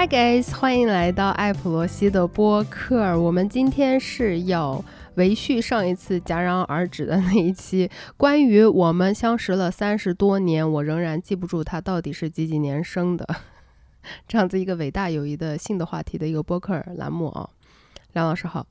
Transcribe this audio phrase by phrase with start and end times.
[0.00, 3.20] Hi guys，欢迎来到艾普罗西的播客。
[3.20, 4.82] 我们今天是要
[5.16, 13.26] 维续上一次戛然而止的那一期，关于我们相识了三十多年，我仍然记不住他到底是几几年生的，
[14.26, 17.46] 这样子一个伟大友谊的性的话题的一个播客栏目啊。
[18.14, 18.66] 梁老师好，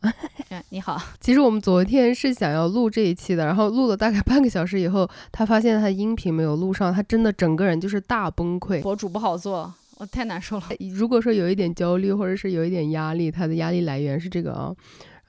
[0.50, 1.00] 哎， 你好。
[1.20, 8.82] 其实我们昨天是想要录这一期的，然后录了大概半个小时以后，他发现他音频没有录上，他真的整个人就是大崩溃。
[8.82, 10.64] 博主不好做，我太难受了。
[10.94, 14.74] 如果说有一点焦虑或者是有一点压力，他的压力来源是这个啊。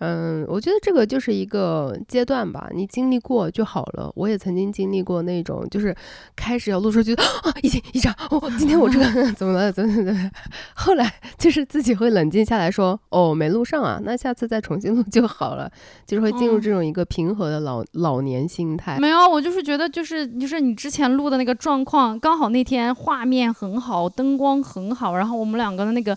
[0.01, 4.11] 嗯，我觉得这个就是一个阶段吧，你经历过就好了。
[4.17, 5.95] 我也曾经经历过那种，就是
[6.35, 9.05] 开始要录出去啊，一惊一乍，哦，今天我这个
[9.37, 9.71] 怎么了？
[9.71, 10.31] 怎么怎么？
[10.75, 15.71] 后来就是自己会冷静下来说，哦，没录上啊，那下次再重新录就好了，
[16.07, 18.99] 就是会进入这种一个平和的老老年心态。
[18.99, 26.17] 没有，我就是觉得就是就是你之前录的那个状况，刚好那天画面很好，灯光很好，然后我们两个的那个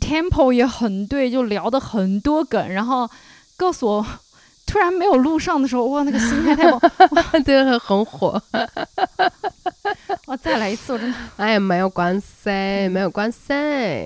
[0.00, 3.10] tempo 也很对，就聊的很多梗，然后。
[3.56, 4.06] 告诉我，
[4.66, 6.80] 突然没有录上的时候，哇，那个心态太火，
[7.44, 8.40] 对，很火。
[10.26, 12.48] 我，再来一次，我真的，哎，没有关系，
[12.88, 13.52] 没有关系。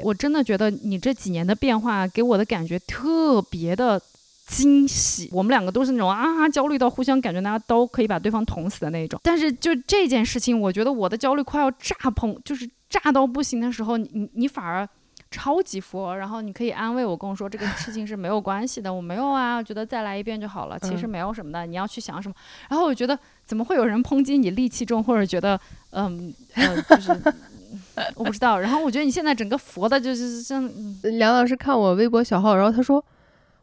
[0.02, 4.00] 我真的觉得你这几年的变化给我的感觉特别的
[4.48, 5.28] 惊喜。
[5.32, 9.20] 我们两个都是那种啊，焦虑到互相感觉大家都可以把对方捅死的那种。
[9.22, 14.86] 但是就这件事情，我觉得我的焦虑快要炸棚，就是炸到不行的时候，你你反而。
[15.30, 22.34] 超级佛，然后你可以安慰我，跟我说这个 事情是没有关系的，我没有啊，我觉得再来一遍就好了，其实没有什么的，你要去想什么。
[22.68, 27.12] 然后我觉得怎么会有人抨击你戾气重，或者觉得嗯嗯，就是
[28.16, 28.58] 我不知道。
[28.58, 30.68] 然后我觉得你现在整个佛的，就是像
[31.02, 33.04] 梁老师看我微博小号，然后他说。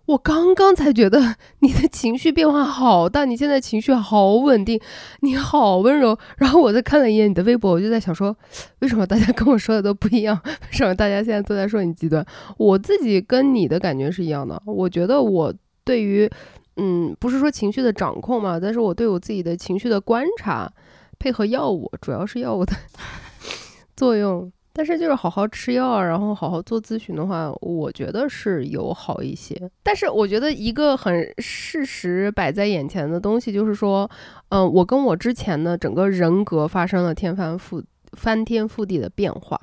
[0.06, 4.80] 我刚刚才觉得你的情绪变化好大，你现在情绪好稳定，
[5.22, 6.17] 你好温柔。
[6.38, 8.36] 然后我再看了一眼你的微博，我就在想说，
[8.80, 10.39] 为什么大家跟我说的都不一样？
[10.45, 12.23] 为什么大家现在都在说你极端？
[12.58, 14.61] 我自己跟你的感觉是一样的。
[14.66, 16.30] 我觉得我对于，
[16.77, 20.72] 嗯，不是说情绪的掌控嘛，但是我对我自己的情绪的观察，
[21.17, 22.73] 配合药物，主要是药物的
[23.98, 24.52] 作用。
[24.77, 29.58] 但是就是好好吃药，然后好好做咨询的话，我觉得是有好一些。
[29.81, 34.09] 但是我觉得一个很事实摆在眼前的东西就是说，
[34.49, 37.81] 嗯，我跟我之前的整个人格发生了天翻覆
[38.17, 39.58] 翻天覆地的变化。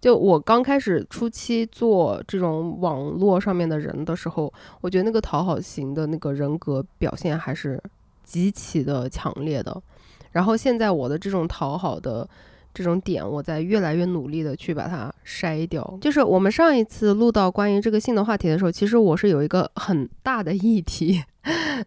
[0.00, 7.82] 就我刚开始初期做这种网络上面的人的时候，我觉得那个讨好型的那个人格表现还是
[8.22, 9.82] 极其的强烈的。
[10.30, 12.28] 然后现在我的这种讨好的。
[12.74, 15.96] 这种点，我在越来越努力的去把它筛掉。
[16.00, 21.22] 就是我们上一次录到关于这个性的话题的时候，其实我是有一个很大的议题，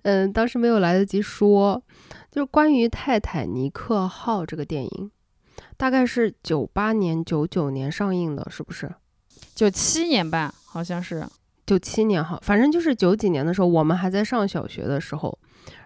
[0.03, 1.83] 嗯，当时没有来得及说，
[2.31, 5.11] 就是关于《泰坦尼克号》这个电影，
[5.75, 8.89] 大概是九八年、九九年上映的，是不是？
[9.53, 11.27] 九七年吧，好像是
[11.67, 15.37] 九七年哈，反正就是九几年的时候，我们还在上小学的时候。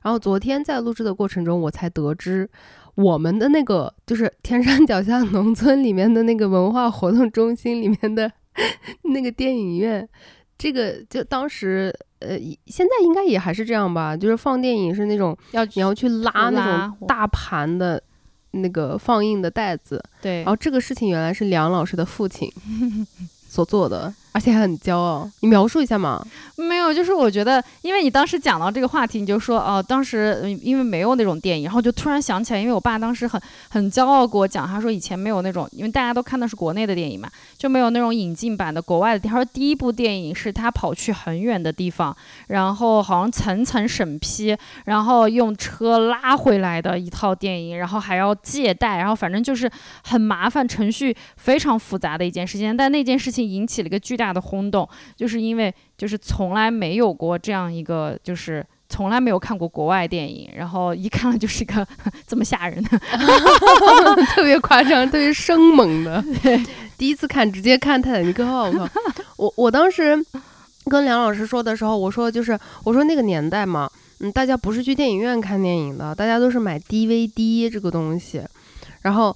[0.03, 2.49] 然后昨天在录制的过程中，我才得知。
[2.95, 8.29] 我们的那个就是天山脚下农村里面的那个文化活动中心里面的
[9.03, 10.07] 那个电影院，
[10.57, 17.99] 这个就当时呃，现在应该也还是这样吧，就是放电影是那种要你要去拉那种大盘的
[18.51, 20.43] 那个放映的袋子，对。
[20.43, 22.51] 然后这个事情原来是梁老师的父亲
[23.47, 24.13] 所做的。
[24.33, 26.25] 而且还很骄傲，你描述一下嘛？
[26.55, 39.27] 没有，就是我觉得，因为你当时讲到这个话题，你就说哦，当时因为没有那种电影，然后就突然想起来，因为我爸当时很很骄傲给我讲，他说以前没有那种，因为大家都看的是国内的电影嘛，就没有那种引进版的国外的。
[39.27, 42.15] 他说第一部电影是他跑去很远的地方，
[42.47, 44.55] 然后好像层层审批，
[44.85, 49.69] 然后用车拉回来的一套电影，然后还要借贷，然后反正就是
[50.03, 52.77] 很麻烦，程序非常复杂的一件事情。
[52.77, 54.15] 但那件事情引起了一个巨。
[54.20, 61.87] 大的轰动，就是因为就是从来没有过这样一个，就是从来没有看过国外电影，然后一看了就是一个
[62.27, 62.99] 这么吓人的，
[64.35, 66.21] 特别夸张，特别生猛的。
[66.97, 69.01] 第一次看，直接看《泰坦尼克号》，我靠！
[69.37, 70.15] 我我当时
[70.85, 78.41] 跟梁老师说的时候，我说就是我说那个年代嘛，嗯，大家不是去电影院看电影的，大家都是买 DVD 这个东西，
[79.01, 79.35] 然后。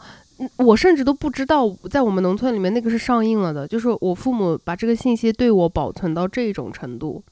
[0.57, 7.23] 我甚至都不知道，在我们农村里面那个是上映了的，就是我父母把这个信息对我保存到这种程度，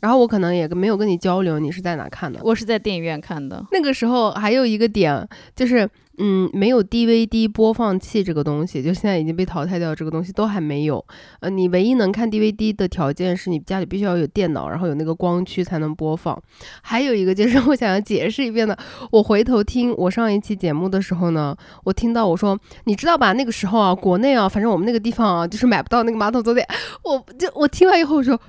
[0.00, 2.40] 然后我可能也没有跟你交流，你是在哪看的？
[2.42, 3.64] 我是在电影院看的。
[3.70, 11.04] 那个时候还有一个点就是，嗯，没有 DVD 播放器这个东西，就现在已经被淘汰掉，这个东西都还没有。
[11.40, 16.40] 呃，你唯一能看 DVD 的条件是你家里必须要有电脑，然后有那个光驱才能播放。
[16.82, 18.76] 还有一个就是我想要解释一遍的，
[19.10, 23.32] 我回头听我上一期节目的时候呢，我听到我说，你知道吧？
[23.32, 26.66] 那个时候啊，国内啊，反正我们那个地方啊，就是买不到那个马桶坐垫。
[27.02, 28.40] 我就我听完以后我说。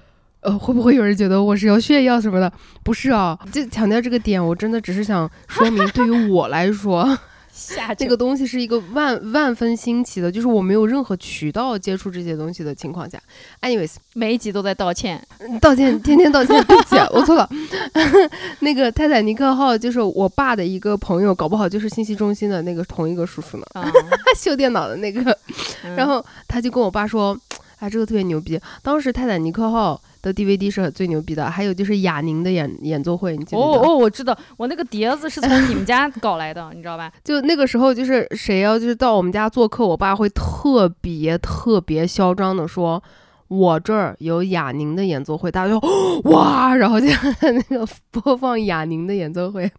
[0.41, 2.49] 呃，会不会有人觉得我是要炫耀什么的？
[2.83, 7.03] 不是啊，就强调这个点，我真的只是想说明，对于我来说，
[7.97, 13.19] 这个东西是一个万万分新奇的，就是我没有任何渠道接触这些东西的情况下。
[13.61, 15.25] Anyways，每一集都在道歉，
[15.59, 17.49] 道歉，天天道歉，对不起，我错了。
[18.61, 23.65] 那个泰坦尼克号就是我爸的一个朋友，搞不好就是信息中心的那个同一个叔叔呢，
[24.37, 25.37] 修电脑的那个。
[25.95, 27.37] 然后他就跟我爸说，
[27.79, 29.99] 哎，这个特别牛逼，当时泰坦尼克号。
[30.19, 37.09] 的 DVD 是最牛逼的，还有就是雅宁的演演奏会，你记得哦哦，我知道，我那个碟子是从你们家 搞来的，你知道吧？
[37.23, 43.01] 就那个时候，就是谁要就是到我们家做客，我爸会特别特别嚣张的说，
[43.47, 45.79] 我这儿有雅宁的演奏会，大家就
[46.31, 47.07] 哇，然后就
[47.41, 49.71] 那个播放雅宁的演奏会。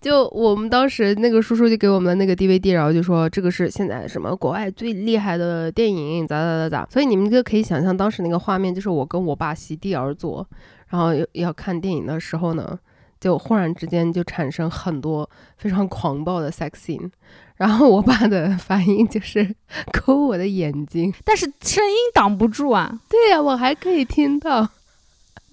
[0.00, 6.88] 就我们当时那个叔叔就给我们那个 DVD，然后就说这个是现在什么国外最厉害的电影，咋咋咋咋。
[6.90, 10.46] 所以你们就可以想象当时那个画面，就是我跟我爸席地而坐，
[10.88, 12.78] 然后要看电影的时候呢，
[13.18, 17.10] 就忽然之间就产生很多非常狂暴的 sex scene，
[17.56, 19.56] 然后我爸的反应就是
[19.92, 23.00] 抠我的眼睛，但是声音挡不住啊。
[23.08, 24.68] 对呀，我还可以听到。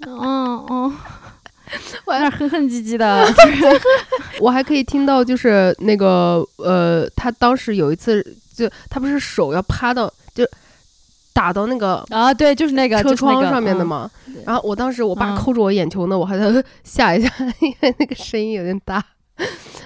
[0.05, 0.93] 嗯嗯。
[2.05, 3.25] 我那哼哼唧唧的，
[4.39, 8.23] 我还可以听到，就是那个呃，他当时有一次，
[8.55, 10.45] 就他不是手要趴到，就
[11.33, 14.09] 打到那个啊，对，就是那个车窗上面的嘛。
[14.45, 17.29] 然后我当时我爸抠着我眼球呢，我还在 吓一下，
[17.61, 19.03] 因为那个声音有点大。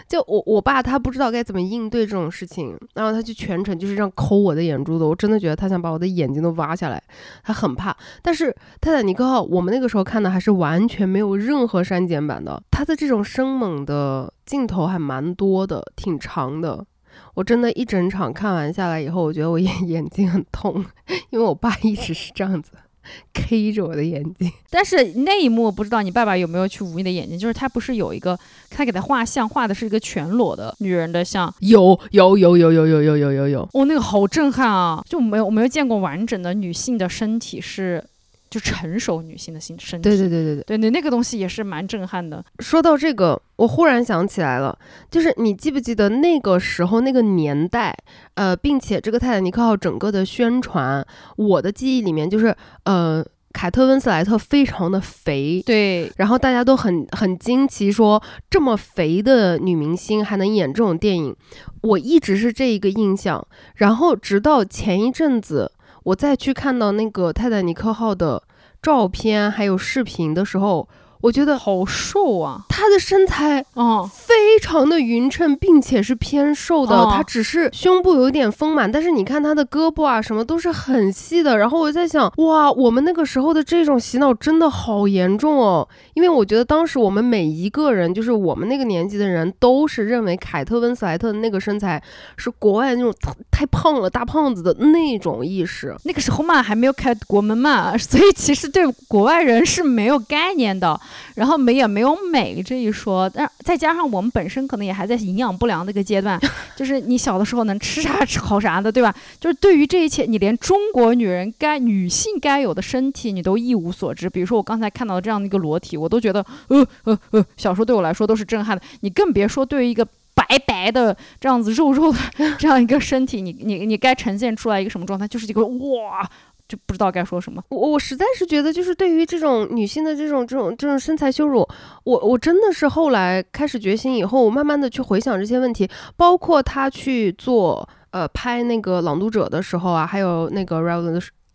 [0.08, 7.02] 就我我爸他不知道该怎么应对这种事情，然后他就全程就是这样抠我的眼珠子，我真的觉得他想把我的眼睛都挖下来，
[7.44, 7.96] 他很怕。
[8.22, 16.86] 但是泰坦尼克号我们那个时候看的还是完全没有任何删减版的，它的这种生猛的镜头还蛮多的，挺长的。
[17.34, 20.86] 我真的，一整场看完下来以后，我觉得我眼 眼睛很痛，
[21.32, 22.72] 因为我爸一直是这样子。
[23.34, 27.38] K 着我的眼睛，但是那一幕不知道你爸爸有没有去捂你的眼睛？
[27.38, 28.38] 就是他不是有一个，
[28.70, 35.04] 他给他画像，画的是一个全裸的女人的像，有有有有有有有有有有，哦，那个好震撼啊！
[35.08, 38.04] 就没有我没有见过完整的女性的身体是。
[38.50, 42.44] 就成熟女性的心身体，对对对对对，对你那个东西也是蛮震撼的。
[42.60, 44.78] 说到这个，我忽然想起来了，
[45.12, 47.94] 就是你记不记得那个时候那个年代，
[48.36, 51.06] 呃，并且这个泰坦尼克号整个的宣传，
[51.36, 52.56] 我的记忆里面就是，
[52.86, 61.36] 呃，凯特温斯莱特非常的肥，对，然后大家都很很惊奇，说这么肥的女明星还能演这种电影，
[61.82, 63.46] 我一直是这一个印象，
[63.76, 65.74] 然后直到前一阵子。
[66.08, 68.44] 我再去看到那个泰坦尼克号的
[68.82, 70.88] 照片还有视频的时候。
[71.22, 77.06] 我觉得好瘦啊，她的身材哦非常的匀称，并且是偏瘦的。
[77.12, 81.58] 她只是胸部有点丰满，但是你看她的胳膊啊什么都是很细的。
[81.58, 85.88] 然后我在想，哇，我们那个时候的这种洗脑真的好严重哦。
[86.14, 92.02] 因为我觉得当时我们每一个人，就是我们那个年纪的人，都是认为凯特温斯莱特的那个身材
[92.36, 93.14] 是国外那种
[93.52, 95.96] 太胖了大胖子的那种意识。
[96.04, 101.00] 那个时候嘛，还没有开国门嘛，所以其实对国外人是没有概念的。
[101.36, 106.40] 然后没也没有美这一说，但再加上我们本身可能也还在营养不良的一个阶段，
[106.76, 109.14] 就是你小的时候能吃啥吃好啥的，对吧？
[109.40, 114.30] 就是对于这一切，你连中国女人该女性该有的身体你都一无所知。
[114.30, 118.84] 比如说我刚才看到的这样的一个裸体，我都觉得呃呃呃，小时候对我来说都是震撼的。
[119.02, 122.20] 你更别说对于一个白白的这样子肉肉的
[122.60, 125.28] 这样一个身体，你你你该呈现出来一个什么状态？
[125.28, 126.30] 就是一个哇。
[126.68, 127.64] 就不知道该说什么。
[127.70, 131.68] 我我实在是觉得，就是对于这种女性的这种这种这种身材羞辱，
[132.04, 140.80] 我我真的是后来开始觉醒以后，我慢慢的去回想这些问题，包括她去做呃拍那个《朗读者》的时候啊，还有那个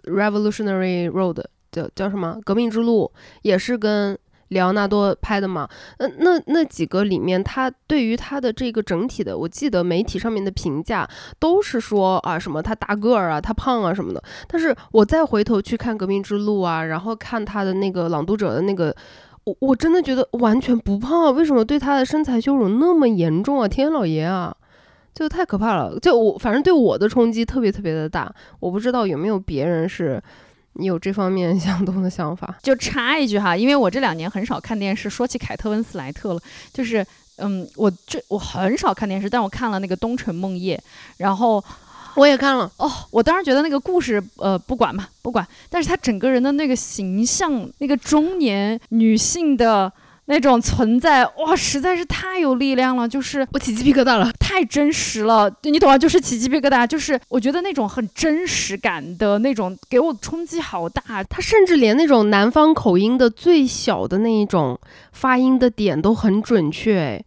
[0.05, 4.19] Revolutionary Road 叫叫什么革命之路，也是跟。
[4.53, 5.69] 里奥纳多拍的嘛，
[5.99, 11.09] 呃，那那几个里面，他对于他的这个整体的，我记得媒体上面的评价
[11.41, 14.23] 都是说啊，什么他大个儿啊，他胖啊什么的。
[14.47, 18.95] 但是我再回头去看《革命之路》啊，然后看他的那个《朗读者》的那个，
[19.45, 23.67] 我我真的觉得完全不胖啊，为什么对他的身材羞辱那么严重啊？
[23.67, 24.55] 天老爷啊，
[25.15, 25.99] 就太可怕了！
[25.99, 30.23] 就我反正对我的冲击特别特别的大，我不知道有没有别人是。
[30.75, 32.59] 你有这方面相同的想法。
[32.63, 36.41] 就插一句哈，因为我这两年很少看电视，说起凯特温斯莱特了，
[36.73, 37.05] 就是
[37.37, 40.77] 嗯，我这我很少看电视，但我看了那个《东城梦夜》，
[41.17, 41.63] 然后
[42.15, 49.93] 我也看了，哦，我当时觉得那个故事呃不管吧，不管，但是她整个人的那个形象，那个中年女性的。
[50.33, 55.99] 那种存在哇，实在是太有力量了，就是我起鸡皮疙瘩了，太真实了，你懂吗？
[55.99, 61.23] 就是起鸡皮疙瘩，就是我觉得那种很真实感的那种，给我冲击好大。
[61.25, 64.81] 他甚至连那种南方口音的最小的那一种
[65.13, 67.25] 发音的点都很准确，哎。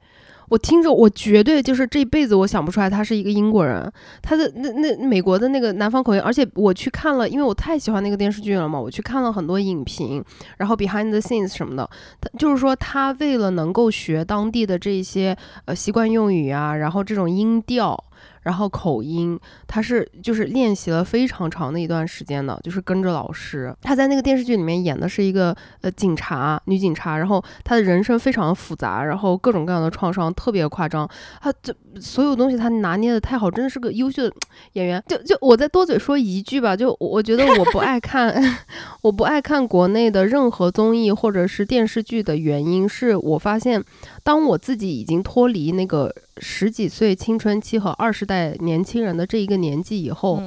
[0.50, 10.24] 我听着，我绝对就是这辈子我想不出来他是一个英国人，他的那那美国的那个南方口音，而且我去看了，因为我太喜欢那个电视剧了嘛，我去看了很多影评，
[10.58, 11.90] 然后 behind the scenes 什么的，
[12.22, 15.36] 他就是说他为了能够学当地的这些
[15.66, 18.04] 呃习惯用语啊，然后这种音调。
[18.46, 19.38] 然后口音，
[19.68, 23.76] 他是就是练习了非常长的一段时间的，就是跟着老师。
[23.82, 27.18] 他在那个电视剧里面演的是一个呃警察，女警察。
[27.18, 31.10] 然后他的人生非常复杂，然后各种各样的创伤特别夸张。
[31.42, 34.32] 他这所有东西他拿捏的太好，真的是个优秀的
[34.74, 35.04] 演员。
[35.08, 38.32] 就就我再多嘴说一句吧，就我觉得我不爱看，
[39.02, 43.84] 我不爱看国内的任何综艺或者是电视剧的原因是我发现。
[44.24, 50.42] 当我自己已经脱离那个十几岁青春期和二十代年轻人的这一个年纪以后，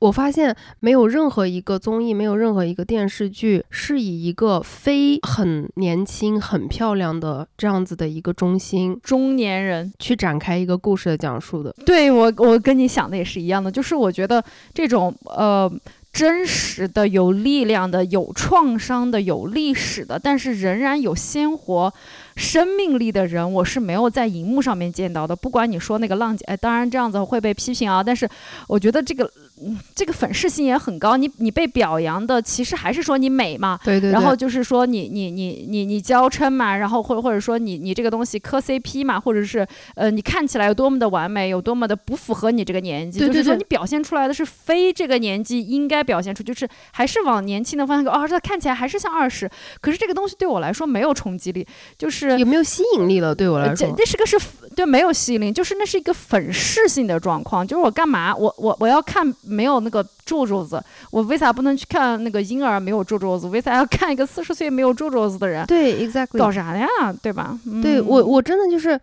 [0.00, 11.74] 我发现没有任何一个综艺，没有任何一个电视剧是以一个非很年轻、很漂亮的这样子的一个中心中年人去展开一个故事的讲述的。
[11.86, 15.70] 对我，我跟你想的也是一样的，就是我觉得这种呃。
[16.14, 21.92] 真实的、有力量的、有创伤的、有历史的，但是仍然有鲜活
[22.36, 25.34] 生命力的人，我是没有在荧幕上面见到的。
[25.36, 28.28] 不管你说那个浪姐，哎，当然这样子会被批评啊，但是
[28.66, 29.30] 我觉得这个。
[29.64, 31.16] 嗯，这个粉饰性也很高。
[31.16, 33.78] 你你被表扬的，其实还是说你美嘛？
[33.84, 34.10] 对对。
[34.10, 43.18] 然后就是说你你你你你娇嗔嘛，然后或或者说你你这个东西磕 CP 嘛，或者是呃你看起来有多么的完美，有多么的不符合你这个年纪。
[43.18, 43.34] 对对对。
[43.34, 48.10] 就是说你表现出来的是非这个年纪应该表现出，就是还是往年轻的方向走。
[48.10, 51.66] 哦，这看起来还是像二十，可是这个东西对我来说没有冲击力，
[51.96, 53.34] 就是有没有吸引力了？
[53.34, 54.38] 对我来说，那是个是
[54.74, 57.66] 对没有吸引力，就是那是一个粉饰性的状况。
[57.66, 58.34] 就是我干嘛？
[58.34, 60.04] 我我我要看没有那个。
[60.26, 63.46] 皱皱子，我为啥不能去看那个婴儿没有皱皱子？
[63.48, 65.66] 为啥要看一个四十岁没有皱皱子的人？
[65.66, 66.88] 对，exactly，搞啥呀？
[67.22, 67.60] 对吧？
[67.82, 68.98] 对我，我真的就是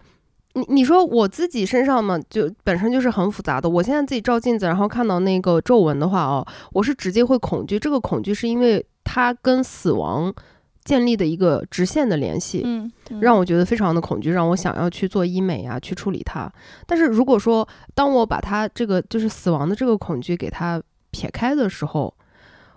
[0.54, 3.70] 你，你说我自己身上嘛，就本身就是很复杂的。
[3.70, 7.78] 我现在自己照镜子，然后看到那个皱纹的话哦，我是直接会恐惧。
[7.78, 10.34] 这个恐惧是因为它跟死亡
[10.84, 16.52] 建立的一个直线的联系，嗯，让我觉得非常的恐惧，让我想要去做医美啊，去处理它。
[16.86, 20.82] 但是如果说当我把它这个就是死亡的这个恐惧给它。
[21.14, 22.16] 撇开的时候，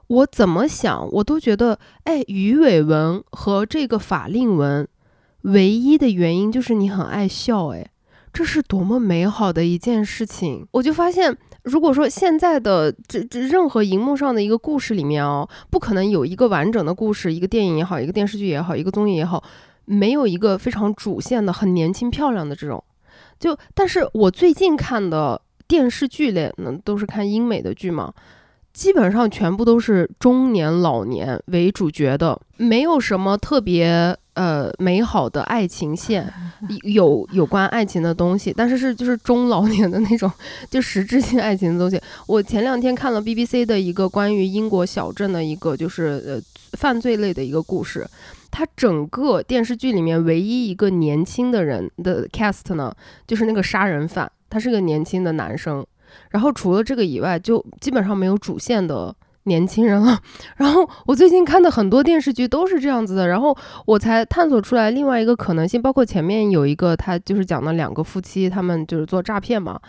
[0.08, 4.88] 我怎么想，我都觉得，哎，鱼尾纹和这个法令纹，
[5.42, 7.86] 唯一的原因就是你很爱笑，哎，
[8.32, 10.66] 这是多么美好的一件事情。
[10.72, 19.42] 我就发现，如果说现在的这这任何荧幕上的一个故事里面哦，不可能有一个完整的故事，一个电影也好，一个电视剧也好，一个综艺也好，
[19.84, 22.82] 没有一个非常主线的、很年轻漂亮的这种。
[23.38, 25.40] 就，但是我最近看的。
[25.66, 28.12] 电视剧类呢，都是看英美的剧嘛，
[28.74, 36.32] 基本上全部都是中年老年为主角的，没有什么特别呃美好的爱情线，
[36.82, 40.30] 有有关爱情的东西，但是是就是中老年的那种
[40.70, 42.00] 就实质性爱情的东西。
[42.26, 46.40] 我前两天看了 BBC 的一个关于英国小镇的一个就是呃
[46.72, 48.06] 犯罪类的一个故事，
[48.50, 52.94] 它整个电视剧里面唯一一个年轻的人的 cast 呢，
[53.26, 54.30] 就是那个杀人犯。
[54.50, 55.84] 他是个年轻的男生，
[56.30, 59.12] 然后除了这个以外，就基本上没有主线的
[59.44, 60.18] 年轻人了。
[60.56, 69.80] 然后我最近看的很多电视剧都是这样子的，然后我才探索出来另外一个可能性，包括前面有一个，他就是讲的两个夫妻，他们就是做诈骗嘛，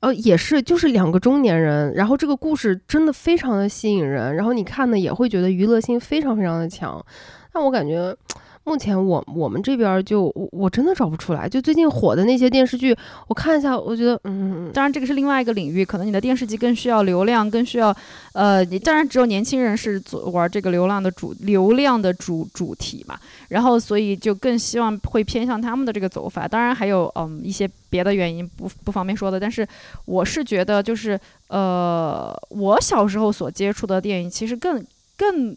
[0.00, 7.04] 呃，也是就是两个中年人，然后这个故事真的非常的吸引人，然后你看的也会觉得娱乐性非常非常的强，
[7.52, 8.16] 但我感觉。
[8.62, 17.94] 目前我我们这边就我我真的找不出来，就最近火的那些电视剧，我看一下，我觉得嗯，当然这个是另外一个领域，可能你的电视剧更需要流量，更需要，
[18.32, 29.66] 呃，你当然只有年轻人是做玩这个流量的主流量的主主题嘛，然后所以就更希望会偏向他们的这个走法，当然还有嗯一些别的原因不不方便说的，但是
[30.04, 34.84] 我是觉得就是呃我小时候所接触的电影其实更
[35.16, 35.56] 更。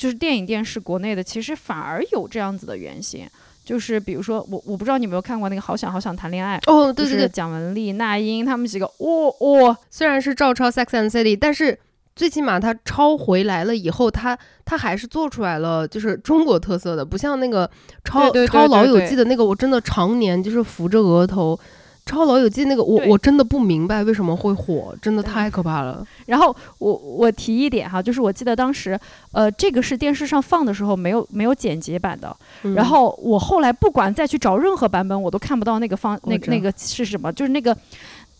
[0.00, 3.28] 就是电影电视国内的，其实反而有这样子的原型，
[3.62, 11.78] 就是比如说我我不知道你有没有看过那个《好想好想谈恋爱》哦，对对对，蒋雯丽、那英他们几个，哇哇，虽然是照抄《Sex and City》，但是
[12.16, 17.70] 最起码他抄回来了以后，他他还是做出来了，就是中国特色的，不像那个
[18.02, 19.06] 抄抄《老友对。
[19.06, 21.60] 记》的那个，我真的常年就是扶着额头。
[22.10, 26.04] 抄《老友记》那个，我我真的不明白为什么会火，真的太可怕了。
[26.26, 28.98] 然后我我提一点哈，就是我记得当时，
[29.30, 37.76] 呃，这个是电视上放的时候没有没有剪辑版的，嗯然后我后来不管再去找任何版本，我都看不到那个方那那个是什么，就是那个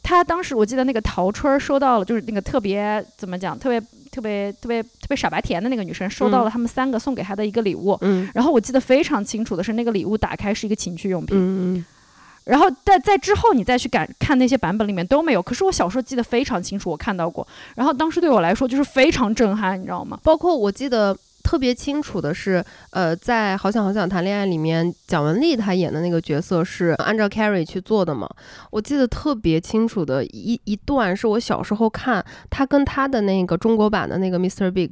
[0.03, 7.97] 他当时我记得那个陶春儿收到了，就是那个特别怎么讲，特别特别特别特别傻白甜的那个女生收到了他们三个送给她的一个礼物。
[8.01, 11.85] 嗯然后我记得非常清楚的是，那个礼物打开是一个情趣用品，嗯嗯
[12.45, 15.43] 然后在在之后你再去感看那些版本里面都没有。
[15.43, 17.47] 可是我小时候记得非常清楚，我看到过。
[17.77, 20.19] 然后当时对我来说就是非常震撼，你知道吗？
[20.23, 28.29] 包括我记得特别清楚的是，呃，在《好想好想谈恋爱》里面，蒋雯丽她演的那个角色是按照 Carrie 去做的嘛。
[28.71, 34.71] 我记得特别清楚的一一段是我小时候看她跟她的那个中国版的那个 Mr.
[34.71, 34.91] Big，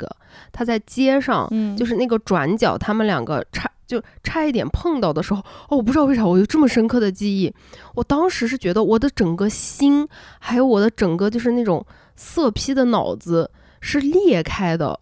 [0.52, 1.46] 他在街上。
[1.50, 7.52] 嗯，就是那个转角，他们两个差就差一点碰到的时候，哦，我不知道为啥我有这么深刻的记忆。
[7.94, 10.06] 我当时是觉得我的整个心，
[10.38, 15.00] 还有我的整个就是那种色批的脑子是裂开的，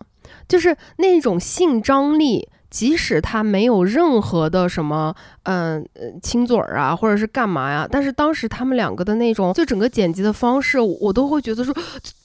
[0.48, 2.48] 就是那种性张力。
[2.76, 5.14] 即使他没有任何的什么，
[5.44, 11.74] 嗯、呃，亲嘴儿啊，或者是干嘛呀，但是当时他们两个的那种，就整个剪辑的方式，我我都会觉得说，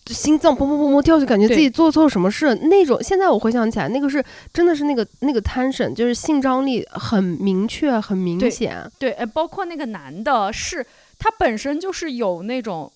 [0.07, 3.01] 心脏砰砰砰砰跳，就感觉自己做错什么事那种。
[3.01, 8.91] 现在我回想起来，那个是真的是那个那个 tension，就是性张力很明确、很明显。
[8.99, 10.85] 对，呃，包括那个男的是，
[11.17, 12.91] 他本身就是有那种。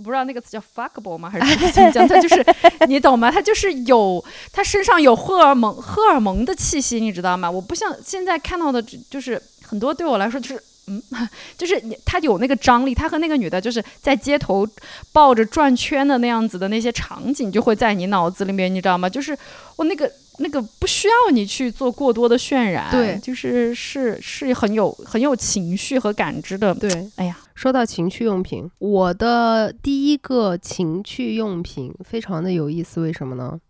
[0.00, 1.28] 我不知道那个词叫 fuckable 吗？
[1.28, 2.08] 还是怎么讲？
[2.08, 2.42] 他就是
[2.88, 3.28] 你懂吗？
[3.30, 7.50] 他就是有他身上有荷尔蒙荷尔蒙的气息，你知道吗？
[7.50, 11.02] 我不像现在看到的，就就是很多对我来说就是嗯，
[11.58, 14.66] 就是你他有那个张力，他和那个女的就是在街头
[15.12, 19.06] 抱着转圈的那样子的那些场景，就会在你脑子里面，你知道吗？
[19.06, 19.36] 就是
[19.76, 20.10] 我那个
[20.42, 26.74] 那个不需要你去做过多的渲染，对就是是是很有很有情绪和感知的。
[26.74, 33.60] 对，哎呀，说到情趣用品，我的第一个情趣用品非常的有意思，为什么呢？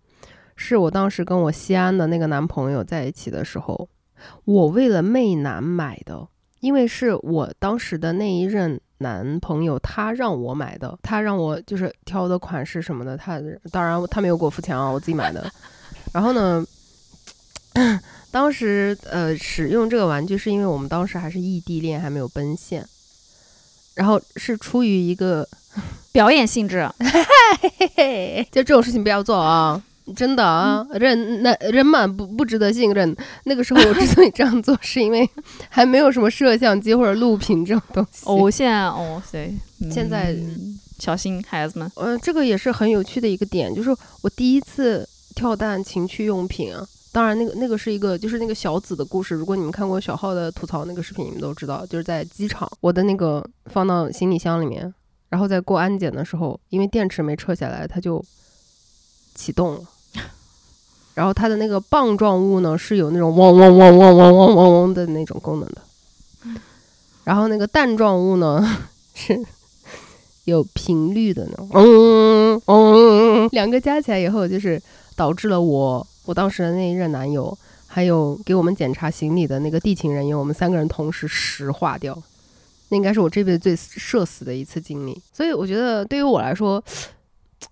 [0.55, 3.89] 是我当时跟我西安的那个男朋友在一起的时候，
[4.45, 6.29] 我为了媚男买的，
[6.61, 13.41] 因为是我当时的那一任男朋友他让我买的，他让我就是挑的款式什么的，他
[13.73, 15.51] 当然他没有给我付钱啊，我自己买的。
[16.13, 16.65] 然后呢，
[18.31, 22.87] 当时呃使用这个玩具是因为我们当时还是异地恋，还没有奔现。
[23.95, 25.47] 然后是出于一个，
[26.13, 26.89] 表演性质，
[28.51, 29.83] 就这种事情不要做啊！
[30.17, 33.15] 真的啊，人那人嘛不不值得信任。
[33.45, 35.29] 那个时候我之所以这样做， 是因为
[35.69, 38.23] 还没有什么摄像机或者录屏这种东西。
[38.25, 39.55] 哦，现在哦，对，
[39.93, 41.91] 现在嗯小心孩子们。
[41.95, 43.91] 呃，这个也是很有趣的一个点，就是
[44.23, 46.87] 我第一次跳蛋情趣用品啊。
[47.13, 49.35] 当然，那个那个是一个，就是那个小紫的故事。
[49.35, 54.95] 如果你们看过小浩的吐槽那个视频，你们都知道，就是在机场，我的那个放到行李箱里面，
[55.29, 58.25] 然后在过安检的时候，因为电池没撤下来，它就
[59.35, 59.81] 启动了。
[61.15, 65.83] 然后它的那个棒状物呢，是有那种嗡嗡嗡嗡嗡嗡嗡嗡的那种功能的。
[67.25, 68.65] 然后那个蛋状物呢，
[69.15, 69.39] 是
[70.45, 74.81] 有频率的呢，嗯嗯，两个加起来以后，就是
[75.21, 77.55] 导致了我我当时的那一任男友，
[77.87, 82.17] 还有给我们检查行李的那个地勤人员，我们三个人同时石化掉。
[82.89, 85.21] 那应该是我这辈子最社死的一次经历。
[85.31, 86.83] 所以我觉得对于我来说，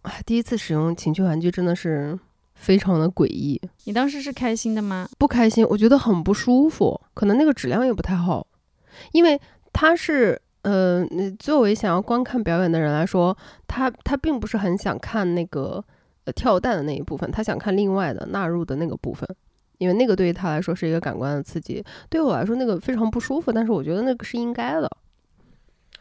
[0.03, 2.19] 哎，第一次使用情趣玩具真的是
[2.55, 5.09] 非常的诡异，你当时是开心的吗？
[5.17, 8.47] 不开心，我觉得很不舒服，可能那个质量也不太好，
[9.13, 9.41] 因为
[9.73, 10.39] 它是。
[10.63, 13.35] 呃，那作为想要观看表演的人来说，
[13.67, 15.83] 他他并不是很想看那个
[16.33, 19.29] 跳蛋的那一部分，他想看另外的纳入的那个部分，
[19.79, 24.91] 因为那个对于他来说是一个感官的刺激，对我来说那个非常不舒服，但是我觉得那个是应该的，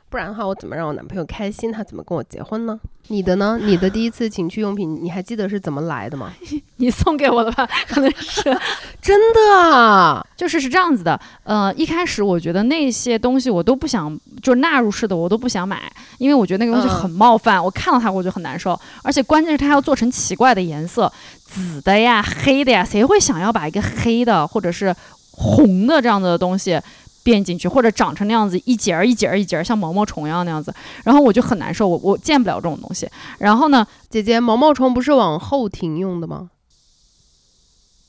[0.09, 2.79] 不然的话我怎么让我男朋友开心，他怎么跟我结婚呢？
[3.09, 3.59] 你的呢？
[3.61, 6.31] 你的第一次情趣用品，你还记得是怎么来的吗？
[6.77, 8.43] 你送给我的吧，可能是，
[9.01, 11.19] 真的啊，就是是这样子的。
[11.43, 21.11] 呃，一开始我觉得那些东西我都不想，就是纳入式的我都不想买，因为我觉得那个东西嗯很冒犯，我看到它我就很难受，而且关键是它要做成奇怪的颜色，
[21.45, 24.95] 紫的呀、黑的呀，谁会想要把一个黑的或者是
[25.31, 26.79] 红的这样子的东西？
[27.27, 33.05] 变进去，或者长成那样子一节儿一节儿一节儿，像毛毛虫一样那样子，然后我就很难受，我我见不了这种东西。
[33.37, 36.49] 然后呢，姐姐，毛毛虫不是往后挺用的吗？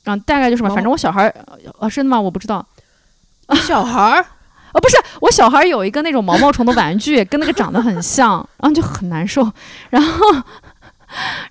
[0.05, 1.35] 啊，大概就是吧，反正我小孩儿，
[1.79, 2.21] 啊，真的吗？
[2.21, 2.65] 我不知道。
[3.67, 4.21] 小孩儿，
[4.71, 9.51] 哦，不是，我小孩有一个那种毛毛虫的玩具，跟那个长得很像，然后就很难受。
[9.91, 10.25] 然后，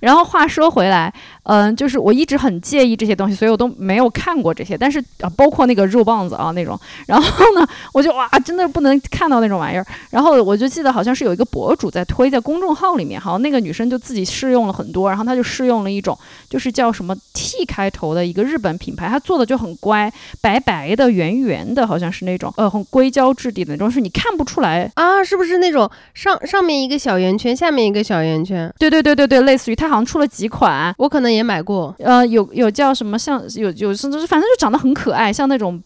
[0.01, 1.13] 然后话说回来，
[1.49, 4.77] 嗯、就是我一直很介意这些东西，所以我都没有看过这些。
[4.77, 9.87] 但是啊，包括那个肉棒子啊那种，然后呢，我就哇，真的不能看到那种玩意儿。
[10.11, 16.17] 然后我就记得好像是有一个博主在推在公众号里面，好像那个女生就自己试用了很多，然后她就试用了一种
[16.51, 24.91] 就是叫什么 T 开头的一个日本品牌，它做的就很乖，白白的、圆圆的，好像是那种呃很硅胶质地的那种，是你看不出来。
[24.95, 28.73] 啊，是不是那种上上面一个小圆圈，下面一个小圆圈？
[28.79, 31.95] 对对对对对，类似于它好像出了几款，我可能也买过。
[31.99, 35.83] 呃，有有叫什么像有有甚至是反正就长得很可爱，像那种。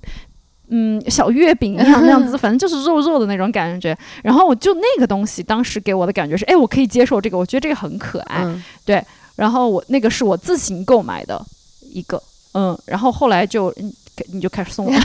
[0.74, 3.94] 嗯，小月饼一样 那样子，反正就是肉肉的那种感觉。
[4.22, 8.42] 然后我就那个东西，当时给我的感觉是，哎，我可以接受这个，我觉得这个很可爱。
[8.42, 8.62] 嗯，
[9.36, 11.44] 然后我那个是我自行购买的
[11.92, 12.22] 一个，
[12.54, 13.70] 嗯，然后后来就
[14.32, 14.98] 你就开始送了。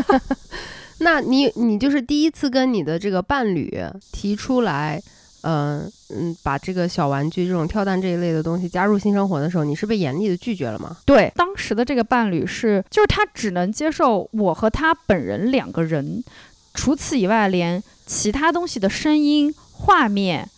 [1.00, 3.74] 那你你就是第一次跟你的这个伴侣
[4.12, 5.02] 提出来，
[5.46, 10.96] 嗯、嗯，把这个小玩具这种跳蛋这一类的东西加入性生活的时候，你是被严厉的拒绝了吗？
[11.04, 16.24] 对，当时的这个伴侣是，就是他只能接受我和他本人两个人，
[16.72, 20.48] 除此以外，连其他东西的声音、画面、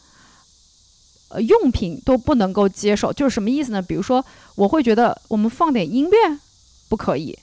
[1.30, 3.12] 呃用品都不能够接受。
[3.12, 3.82] 就是什么意思呢？
[3.82, 6.38] 比如说，我会觉得我们放点音乐，
[6.88, 7.36] 不可以。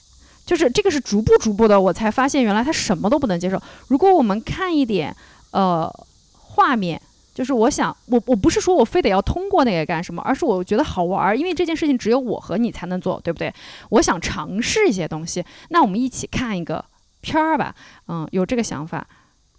[0.46, 3.60] 就是这个是逐步逐步的，我才发现原来他什么都不能接受。
[3.88, 5.14] 如果我们看一点
[5.50, 5.90] 呃
[6.38, 6.98] 画面，
[7.34, 13.52] 就是我想我我不是说我非得要通过那个干什么，而是我觉得好玩儿，因为这件事情只有我和你才能做，对不对？
[13.90, 16.84] 我想尝试一些东西，那我们一起看一个
[17.20, 17.74] 片儿吧，
[18.06, 19.04] 嗯，有这个想法，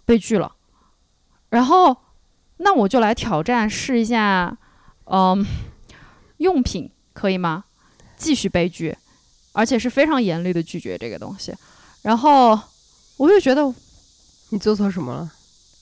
[0.06, 0.50] 被拒了，
[1.50, 1.96] 然后
[2.56, 4.56] 那我就来挑战试一下，
[5.04, 5.44] 嗯，
[6.38, 7.64] 用品可以吗？
[8.16, 8.96] 继续被拒，
[9.52, 11.54] 而且是非常严厉的拒绝这个东西，
[12.00, 12.58] 然后
[13.18, 13.74] 我就觉得
[14.48, 15.30] 你做错什么了？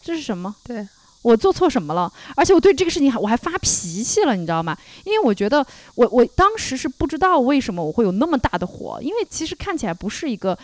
[0.02, 0.52] 这是什么？
[0.64, 0.88] 对
[1.24, 2.12] 我做错什么了？
[2.36, 4.76] 而且我对这个事情还我还发脾气了，你知道吗？
[5.04, 10.56] 因为我觉得我我当时是不知道为什么我会有那么大的火，因为其实看起来不是一个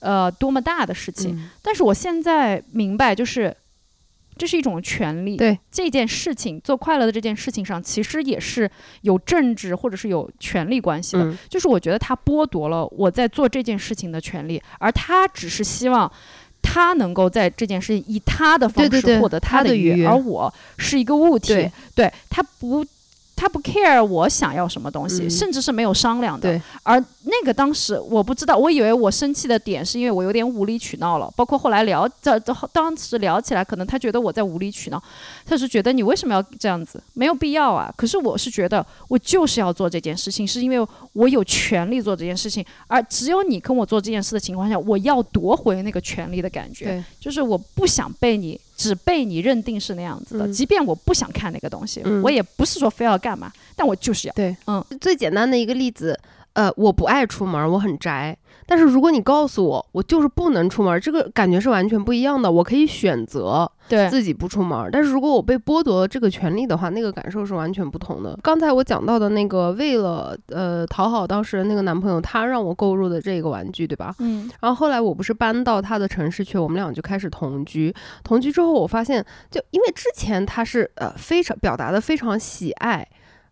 [0.00, 3.54] 呃多么大的事情，嗯但是我现在明白，就是
[4.38, 5.36] 这是一种权利。
[5.36, 8.70] 对这件事情做快乐的这件事情上，其实也是
[9.02, 11.24] 有政治或者是有权利关系的。
[11.24, 16.10] 嗯就是我觉得他剥夺了我在做这件事情的权利，而他只是希望
[16.62, 22.84] 他能够在这件事情以他的方式获得他的的愉悦，而我是一个物体，对对他不。
[23.38, 26.48] 他不 care 我想要什么东西，嗯甚至是没有商量的。
[26.50, 31.32] 对，而那个当时我不知道，我以为我生气的点是因为我有点无理取闹了。
[31.36, 35.00] 包括后来聊，这这当时聊起来，可能他觉得我在无理取闹，
[35.46, 37.00] 他是觉得你为什么要这样子？
[37.14, 37.94] 没有必要啊。
[37.96, 46.86] 可是我是觉得我就是要做这件事情，是因为我有权利做这件事情，而只有你跟我做这件事的情况下，我要夺回那个权利的感觉。
[46.86, 54.34] 对，就是我不想被你只被你认定是那样子的，嗯即便我不想看那个东西，嗯我也不是说非要干嘛，但我就是要。
[54.34, 56.18] 对，嗯，最简单的一个例子，
[56.58, 58.36] 呃，我不爱出门，我很宅。
[58.66, 62.50] 但是如果你告诉我，我就是不能出门，这个感觉是完全不一样的。
[62.50, 68.36] 我可以选择对，自己不出门，但是如果我被剥夺了这个权利的话，那个感受是完全不同的。
[68.42, 74.12] 刚才我讲到的那个，为了呃讨好当时的那个男朋友，他让我购入的这个玩具，对吧？
[74.18, 77.94] 嗯然后后来我不是搬到他的城市去，我们俩就开始同居。
[78.24, 83.06] 同居之后，我发现，就因为之前他是呃非常表达的非常喜爱。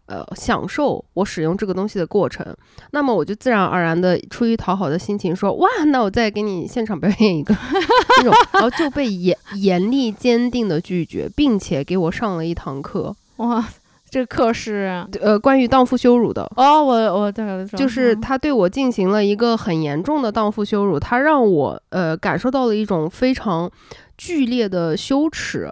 [0.07, 2.47] 呃，享受我使用这个东西的过程，
[2.93, 7.55] 那么我就自然而然的出于讨好的心情说，哇，那我再给你现场表演一个。
[8.19, 13.63] 那种，然后就被严严厉坚定的拒绝，并且给我上了一堂课，哇，
[14.09, 15.05] 这课是？
[15.21, 16.49] 呃，关于荡妇羞辱的。
[16.57, 17.33] 哦，我我
[17.77, 18.21] 就是嗯。
[18.21, 23.71] 他对我进行了一个很严重的荡妇羞辱，他让我呃感受到了一种非常
[24.17, 25.71] 剧烈的羞耻，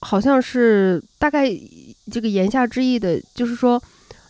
[0.00, 1.50] 好像是大概
[2.10, 3.82] 这个言下之意的，就是说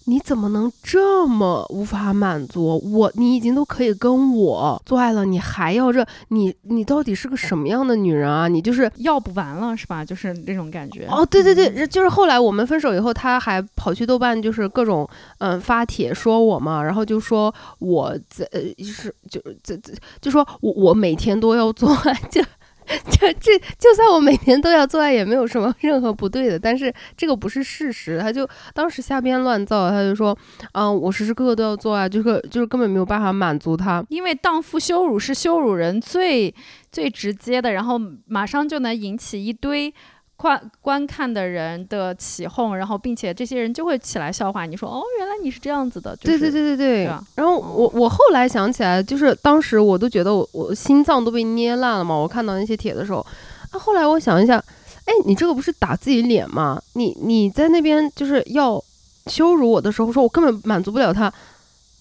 [0.08, 3.10] 你怎么能这么无法满足我？
[3.16, 6.06] 你已经都可以跟我做爱了，你还要这？
[6.28, 8.46] 你你到底是个什么样的女人啊？
[8.46, 10.04] 你就是要不完了是吧？
[10.04, 11.06] 就是那种感觉。
[11.10, 22.40] 哦，对对对，嗯就是后来我们分手以后，他还跑去豆瓣，就是各种嗯发帖说我嘛，然后就说我在呃是就这这就说我我每天都要做爱，就
[23.10, 30.36] 就这就算我每年都要做爱，也没有什么 任何不对的，但是这个不是事实，他就当时瞎编乱造，他就说
[30.72, 36.54] 嗯我时时刻刻都要做爱，就是就是根本没有办法满足他，因为荡妇羞辱是羞辱人最
[36.92, 39.92] 最直接的，然后马上就能引起一堆
[40.36, 46.14] 观观看的人的起哄，然后并且这些人就会起来笑话你说哦，原来你是这样子的。
[46.16, 52.14] 就是、对对对对对然后我我后来想起来，就是当时我都觉得我我心脏都被捏烂了嘛。
[52.14, 53.24] 我看到那些帖的时候，
[53.70, 54.62] 啊，后来我想一下，
[55.06, 56.80] 哎，你这个不是打自己脸吗？
[56.92, 58.82] 你你在那边就是要
[59.28, 61.32] 羞辱我的时候，说我根本满足不了他，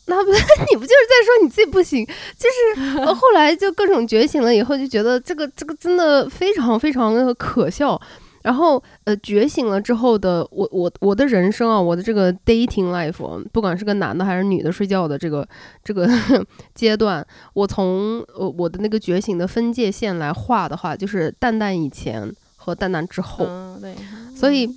[0.07, 2.05] 那不你不就是在说你自己不行？
[2.37, 2.49] 就
[2.83, 7.99] 是呃 后来就各种觉醒了以后，就觉得这个这个真的非常非常的可笑。
[8.45, 15.47] 然后呃觉醒了之后的我我我的人生啊，我的这个 dating life，不管是跟男的还是女的睡觉的这个
[15.83, 16.07] 这个
[16.75, 23.47] 阶段，我从呃我的那个觉醒的分界线来画的话，就是蛋蛋以前和蛋蛋之后。
[23.49, 23.95] 嗯，对，
[24.35, 24.69] 所以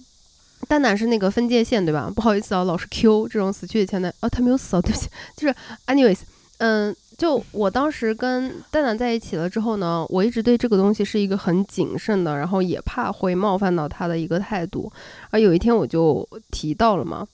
[0.67, 2.11] 蛋蛋是那个分界线，对吧？
[2.17, 5.55] 不好意思啊，老是 Q 这种死去的前男，哦，他没有死啊，对不起，就是
[5.87, 6.21] anyways，
[6.57, 14.91] 嗯，就我当时跟蛋蛋在一起了之后呢，我一直对这个东西是一个很谨慎的，然后也怕会冒犯到他的一个态度。
[15.31, 17.27] 而有一天我就提到了嘛，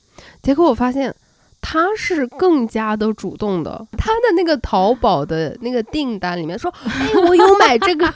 [0.43, 1.15] 结果我发现。
[1.67, 8.07] 他是更加的主动的，他的那个淘宝的那个订单里面说：“哎，我有买这个。”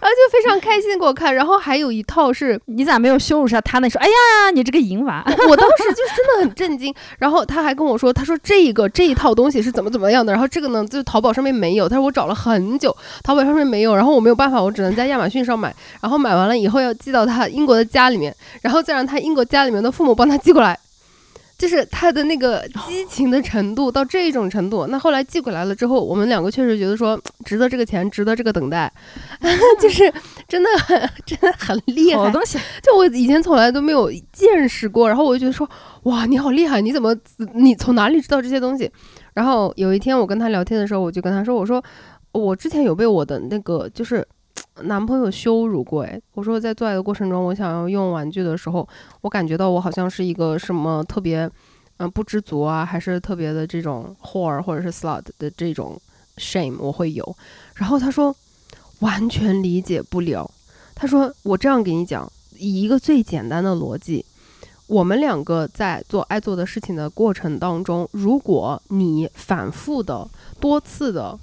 [0.00, 3.88] 然后就非常开心地给我看，然后还有一套是你咋没有羞辱一下他呢？
[3.88, 5.24] 说，哎呀，你这个淫娃！
[5.48, 6.94] 我当时就真的很震惊。
[7.18, 11.88] 然后他还跟我说，他说这个这一套东西是怎么怎么样的，然后这个呢，就淘宝上面没有。
[11.88, 15.74] 他说我找了很久，淘宝上面没有，然后我没有办法，我只能在亚马逊上买。
[16.00, 20.78] 然后买完了以后要寄到他英国的家里面，然后再让他英国家里面的父母帮他寄过来。
[21.64, 28.92] 就是他的那个激情的程度到这种程度，那后来寄过来了之后，我们两个确实觉得说 值得这个钱，值得这个等待，
[29.80, 30.12] 就是
[30.46, 32.18] 真的很真的很厉害。
[32.18, 35.66] 好东西，就我以前从来都没有见识过，然后我就觉得说
[36.02, 37.16] 哇，你好厉害，你怎么
[37.54, 38.90] 你从哪里知道这些东西？
[39.32, 41.82] 然后有一天我跟他聊天的时候，我就跟他说，我说
[42.32, 44.22] 我之前有被我的那个就是。
[44.82, 48.86] 男朋友羞辱过哎，我说在做爱的过程中，我想要用玩具的时候，
[49.20, 51.48] 我感觉到我好像是一个什么特别，
[51.98, 55.96] 嗯不知足啊，还是特别的这种 whore 或者是 slut 的这种
[56.38, 57.36] shame 我会有。
[57.76, 58.34] 然后他说
[58.98, 60.50] 完全理解不了，
[60.92, 64.26] 他说我这样给你讲，以一个最简单的逻辑，
[64.88, 71.38] 我们两个在做爱做的事情的过程当中，如果你反复的多次的。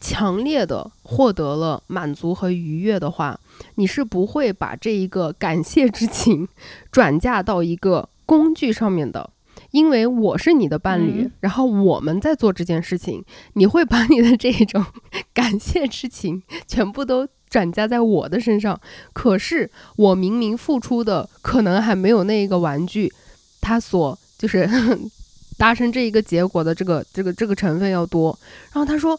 [0.00, 3.38] 强烈的获得了满足和愉悦的话，
[3.76, 6.46] 你是不会把这一个感谢之情
[6.92, 9.30] 转嫁到一个工具上面的，
[9.70, 14.84] 因为我是你的伴侣，然后我们在做这件事情，你会把你的这种
[15.32, 18.78] 感谢之情全部都转嫁在我的身上。
[19.12, 23.12] 可是我明明付出的可能还没有那一个玩具，
[23.60, 24.68] 它所就是
[25.56, 28.38] 达成这一个结果的这个这个这个成分要多。
[28.72, 29.18] 然后他说。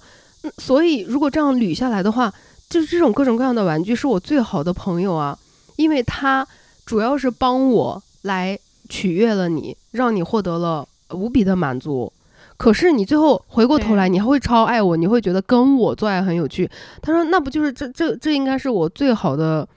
[0.57, 2.33] 所以，如果这样捋下来的话，
[2.69, 5.37] 就是这种各种各样的玩具是我最好的朋友啊，
[5.75, 6.45] 因为他
[6.85, 12.11] 主要是帮我来取悦了你，让你获得了无比的满足。
[12.57, 16.69] 可是你最后回过头来，你还会超爱我，你会觉得跟我做爱很有趣。
[17.01, 19.67] 他说：“那不就是这这这应该是我最好的，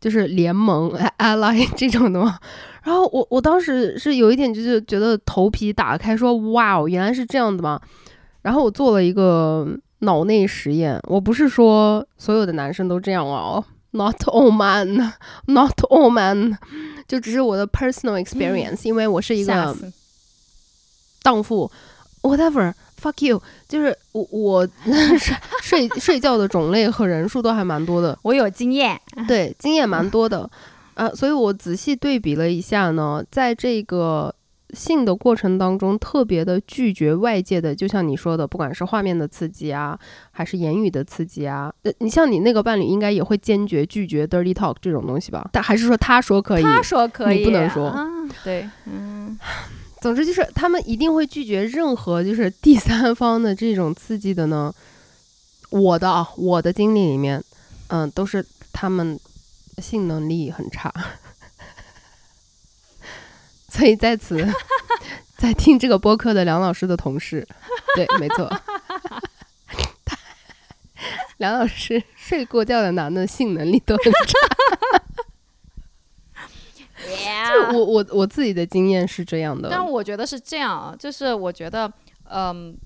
[0.00, 2.38] 就是联盟 ally 这种的吗？”
[2.84, 7.80] 然后我我当时是有一点就是觉得头皮打开，说：“哇哦，原来是这样的吗？”
[8.42, 9.68] 然后我做了一个。
[10.00, 16.56] 脑内实验，我不是说所有的男生都这样哦，Not all men，Not all men，
[17.08, 19.76] 就只是我的 personal experience， 因为我是一个
[21.22, 21.70] 荡妇
[22.22, 24.68] ，whatever，fuck you，就是我我
[25.18, 30.48] 睡睡睡觉的种类和人数都还蛮多的，我有经验，对，经验蛮多的，
[30.94, 34.32] 呃，所以我仔细对比了一下呢，在这个。
[34.74, 39.98] 性的过程当中，特别的拒绝外界的，就像你说的，不管是画面的刺激啊，
[40.30, 45.48] 还是言语的刺激啊，呃，你像你那个伴侣，应该也会坚决拒绝 dirty talk 这种东西吧？
[45.52, 47.94] 但还是说他说可以，他说可以，你不能说。
[48.44, 49.38] 对，嗯，
[50.02, 54.72] 总之就是他们一定会拒绝任何就是 第三方的这种刺激的呢。
[55.70, 57.42] 我的啊，我的经历里面，
[57.88, 59.18] 嗯，都是他们
[59.78, 60.92] 性能力很差。
[63.68, 64.46] 所以在此，
[65.36, 67.46] 在听这个播客的梁老师的同事，
[67.94, 68.50] 对，没错，
[71.38, 74.38] 梁老师睡过觉的男的性能力都很差。
[77.52, 81.90] 就我我我自己的经验是这样的，但我觉得是这样啊，就是我觉得，
[82.30, 82.76] 嗯。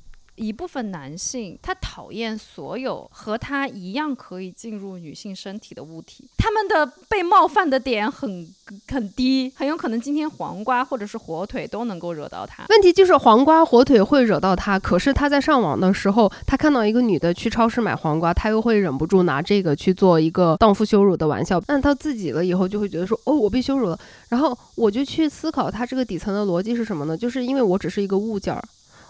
[0.43, 8.47] 一部分男性他讨厌所有和他一样可以进入女性身体的物体，他们的被冒犯的点很
[8.89, 12.65] 很低，很有可能今天黄瓜或者是火腿都能够惹到他。
[12.71, 21.61] 问题就是黄瓜火腿会惹到他，可是他在上网的时候，他看到一个女的去超市买黄瓜，他又会忍不住拿这个去做一个荡妇羞辱的玩笑。
[21.65, 23.99] 但他自己了以后就会觉得说，哦，我被羞辱了。
[24.29, 27.17] 然后我就去思考他这个底层的逻辑是什么呢？
[27.17, 28.63] 就是因为我只是一个物件儿。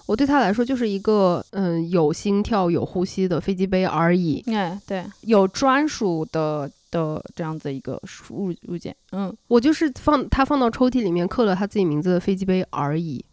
[0.07, 4.43] 我对他来说就是一个嗯有心跳、有呼吸的飞机杯而已。
[4.49, 13.25] 哎，对，有专属的的这样子一个物物件，嗯，我就是放他放到抽屉里面刻了他自己名字的飞机杯而已。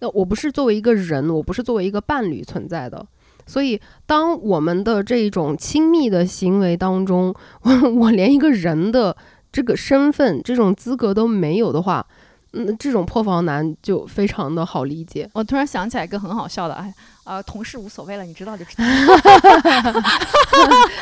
[0.00, 3.04] 那我不是作为一个人，我不是作为一个伴侣存在的。
[3.46, 9.16] 所以，当我们的这种亲密的行为当中， 我我连一个人的
[9.50, 12.06] 这个身份、这种资格都没有的话，
[12.52, 15.28] 嗯，这种破防男就非常的好理解。
[15.34, 16.92] 我突然想起来一个很好笑的，哎，
[17.24, 18.84] 呃，同事无所谓了，你知道就知道。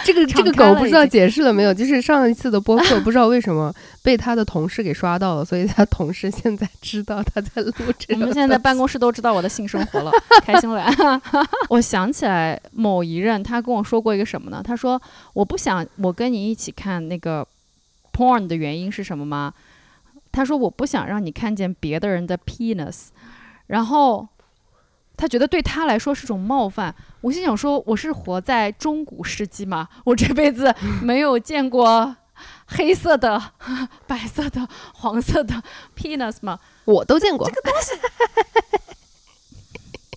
[0.05, 1.73] 这个 这个狗不知道解释了没有？
[1.73, 8.15] 就是上一次的播客，不知道为什么被他的同事给刷到了，所以他同事现在知道他在录这个。
[8.15, 10.11] 我们现在在办公室都知道我的性生活了，
[10.43, 10.85] 开心了。
[11.69, 14.61] 我想起来某一任他跟我说过一个什么呢？
[14.65, 15.01] 他说
[15.33, 17.47] 我不想我跟你一起看那个
[18.13, 19.55] porn 的原因是什么吗？
[20.37, 23.07] 他说我不想让你看见别的人的 penis，
[23.69, 24.29] 然后
[25.17, 26.95] 他觉得对他来说是种冒犯。
[27.23, 29.89] 我心想说我是活在中古世纪吗？
[30.05, 32.15] 我这辈子没有见过
[32.67, 33.43] 黑色的、
[34.07, 35.63] 白色的、黄色的
[35.97, 36.61] penis 吗？
[36.85, 37.51] 我都见过，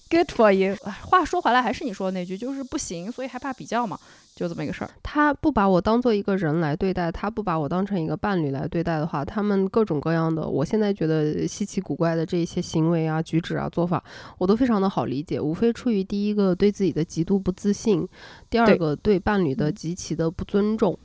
[0.10, 0.76] Good for you。
[0.84, 4.00] 哎话说回来，还是你说的那句，就是不行，所以害怕比较嘛，
[4.36, 4.89] 就这么一个事儿。
[5.04, 14.04] 他不把我当做一个人来对待，他不把我当成一个伴侣来对待的话，他们各种各样的，我现在觉得稀奇古怪的这些行为啊、举止啊、做法，
[14.39, 15.39] 我都非常的好理解。
[15.39, 18.08] 无非出于第一个对自己的极度不自信，
[18.50, 20.98] 第二个对伴侣的嗯极其的不尊重。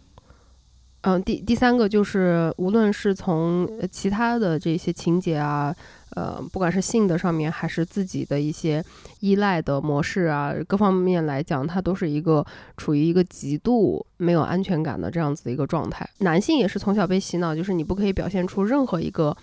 [1.07, 5.75] 嗯，第第三个就是，无论是从呃其他的这些情节啊，
[6.14, 8.85] 呃，不管是性的上面，还是自己的一些
[9.20, 12.44] 依赖的模式啊，各方面来讲，他都是一个
[12.77, 16.09] 处于一个极度没有安全感的这样子的一个状态。
[16.18, 19.37] 男性也是从小被洗脑，就是你不可以表现出任何一个，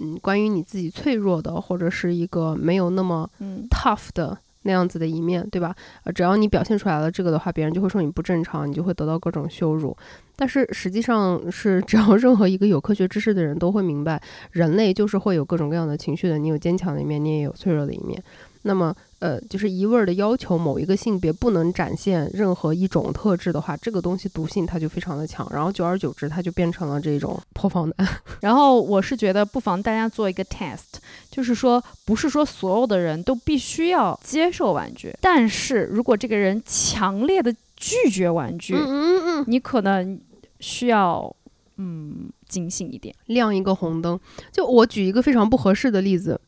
[0.00, 5.74] 嗯，关于你自己脆弱的，或者是一个没有那么嗯，tough 的那样子的一面，对吧？
[6.04, 9.96] 呃，只要你表现出来了这个的话，别人就会说你不正常，你就会得到各种羞辱。
[10.38, 16.36] 但是实际上是， 只要任何一个有科学知识的人都会明白，人类就是会有各种各样的情绪的。
[16.36, 18.22] 你有坚强的一面，你也有脆弱的一面。
[18.66, 28.08] 那么，呃，就是一味儿的要求某一个性别不能展现任何一种特质的话，这个东西毒性它就非常的强，然后久而久之，它就变成了这种破防男。
[28.42, 30.98] 然后我是觉得不妨大家做一个 test，
[31.30, 40.18] 就是说不是说所有的人都必须要接受玩具，但是如果这个人强烈的拒绝玩具，嗯嗯嗯，你可能
[40.60, 41.34] 需要
[41.76, 43.14] 嗯警醒一点。
[43.26, 44.18] 亮一个红灯。
[44.50, 46.40] 就我举一个非常不合适的例子，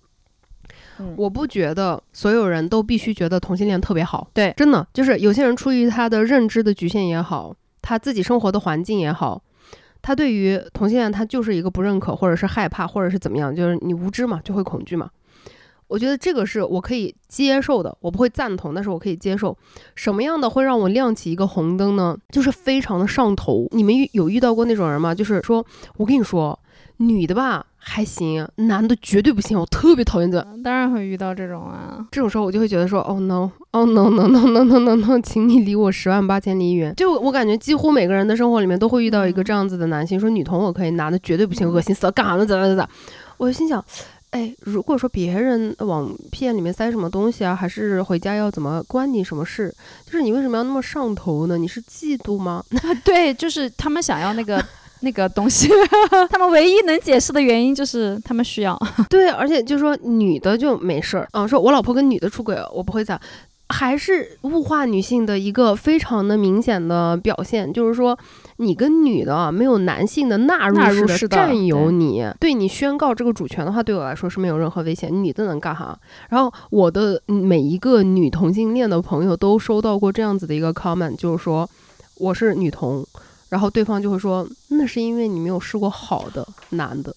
[1.00, 4.28] 嗯我不觉得所有人都必须觉得同性恋特别好。
[4.34, 9.42] 对真的就是有些人出于他的认知的局限也好，他自己生活的环境也好。
[10.00, 15.10] 他对于同性恋，他就是一个不认可，或者是害怕，或者是怎么样，就是你无知嘛，就会恐惧嘛。
[15.88, 19.56] 我觉得这个是我可以接受的，我不会赞同，但是我可以接受。
[19.94, 22.16] 什么样的会让我亮起一个红灯呢？
[22.30, 23.66] 就是非常的上头。
[23.72, 25.14] 你们遇有遇到过那种人吗？
[25.14, 25.64] 就是说
[25.96, 26.58] 我跟你说，
[26.98, 30.38] 女的吧还行，男的绝对不行，我特别讨厌这。
[30.40, 36.94] 嗯当然会遇到这种啊，这种时候我就会觉得说，哦 no，哦 no no no no no no no，请你离我十万八千里远。
[36.96, 42.44] 就我感觉几乎每个人的生活里面都会遇到一个这样子的男性，说女同我可以，男的绝对不行，恶心死了，干啥呢？
[42.44, 42.88] 咋咋咋咋？
[43.38, 43.82] 我就心想。
[44.30, 49.74] 哎，如果说别人往屁眼里面塞什么东西啊，还是回家要怎么关你什么事？
[50.04, 51.56] 就是你为什么要那么上头呢？
[51.56, 52.62] 你是嫉妒吗？
[53.04, 54.62] 对，就是他们想要那个
[55.00, 55.68] 那个东西，
[56.28, 58.78] 他们唯一能解释的原因就是他们需要。
[59.08, 63.18] 对，而且就是说女的就没事儿，嗯，说我老婆跟女的出轨了，我不会咋，
[63.68, 68.18] 还是物化女性的一个非常的明显的表现，就是说
[68.60, 70.76] 你跟女的啊没有男性的纳入
[71.08, 75.98] 式的占有你，对你宣告这个主权的话，对我来说是没有任何危险，女的能干哈？
[76.28, 81.68] 然后我的每一个女同性恋的朋友都收到过这样子的一个 comment，就是说
[82.16, 83.06] 我是女同。
[83.48, 87.16] 然后对方就会说，那是因为你没有试过好的男的，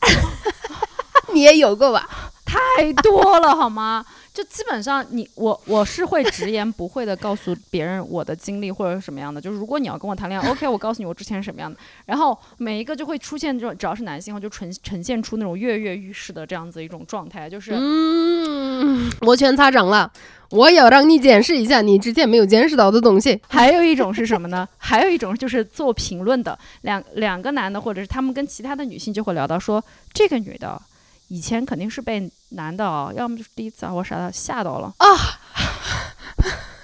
[1.32, 2.08] 你也有过吧？
[2.44, 4.04] 太多了好吗？
[4.34, 9.40] 就基本上你我我是会直言不讳的告诉别人我的经历或者是什么样的。
[9.40, 11.78] 就是如果你要跟我谈恋爱， OK，我告诉你我之前是什么样的。
[12.04, 17.72] 然后每一个就会出现这种，只要是男性，就呈呈现出那种跃跃欲试的这样子一种状态，就是。
[17.76, 20.12] 嗯，摩拳擦掌了，
[20.50, 23.40] 我也要让你见识一下你之前没有见识到的东西。
[23.46, 24.68] 还有一种是什么呢？
[24.76, 30.82] 还有一种就是做评论的，两两个男的，或者是他们跟其他的女性就会聊到说，这个女的
[31.28, 35.06] 以前肯定是被男的啊，要么就是第一次啊，我啥的吓到了啊。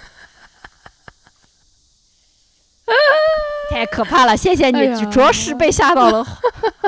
[3.71, 4.37] 太可怕了！
[4.37, 6.27] 谢谢你，着实被吓到了，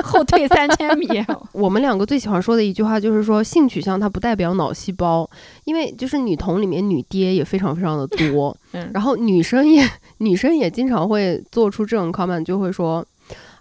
[0.03, 1.07] 后退三千米。
[1.53, 5.27] 我们两个最喜欢说的一句话就是说，性取向它不代表脑细胞，
[5.63, 9.89] 因为就是女同里面女爹也非常非常的多，嗯然后女生也
[10.19, 13.03] 女生也经常会做出这种 comment，就会说。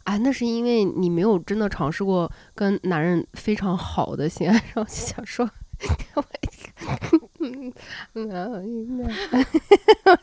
[0.04, 5.48] 哎，那是因为你没有真的尝试过跟男人非常好的性爱，然后就想说，
[6.14, 6.24] 我
[7.40, 7.72] 嗯
[8.14, 8.30] 嗯，
[10.04, 10.18] 我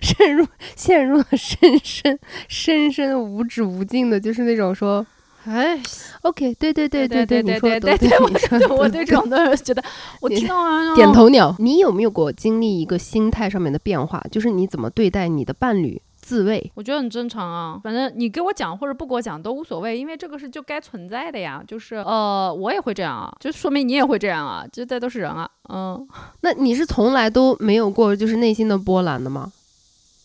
[0.00, 0.46] 陷入
[0.76, 2.18] 陷入了深深
[2.48, 5.06] 深深的无止无尽的，就是那种说
[5.44, 5.78] 哎
[6.22, 9.84] ，OK，对对对对对，你说对的对对，我你说对我的对这种的觉得，
[10.20, 11.12] 我听到完点。
[11.12, 11.54] 头鸟。
[11.60, 14.24] 你有没有过经历一个心态上面的变化？
[14.30, 16.72] 就是你怎么对待你的伴侣自慰？
[16.74, 21.62] 我觉得很正常啊，反正你给我讲或者不给我讲都无所谓，因为这个是就该存在的呀。
[21.68, 25.48] 就是呃，我也会这样啊，就说明你也会这样啊，这这都是人啊。
[25.68, 26.08] 嗯，
[26.40, 29.52] 那你是从来都没有过就是内心的波澜的吗？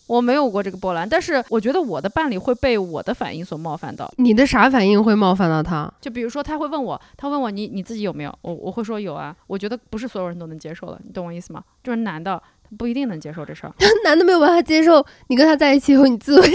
[0.08, 4.12] 我没有过这个波澜，但是我觉得我的伴侣会被我的反应所冒犯到。
[4.18, 5.88] 你的啥反应会冒犯到他？
[6.02, 8.36] 就比如说他会问我，他问我你你自己有没有？
[8.41, 9.36] 我我会说有啊。
[9.45, 11.64] 我觉得不是所有人都能接受的，你懂我意思吗？
[11.84, 16.51] 就是男的他不一定能接受这事儿 男的没有办法接受你跟他在一起以后你自慰，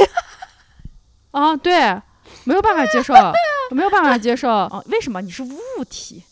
[1.33, 2.01] 啊，对，
[2.45, 3.15] 没有办法接受，
[3.71, 4.83] 没有办法接受啊。
[4.87, 6.23] 为什么你是物体？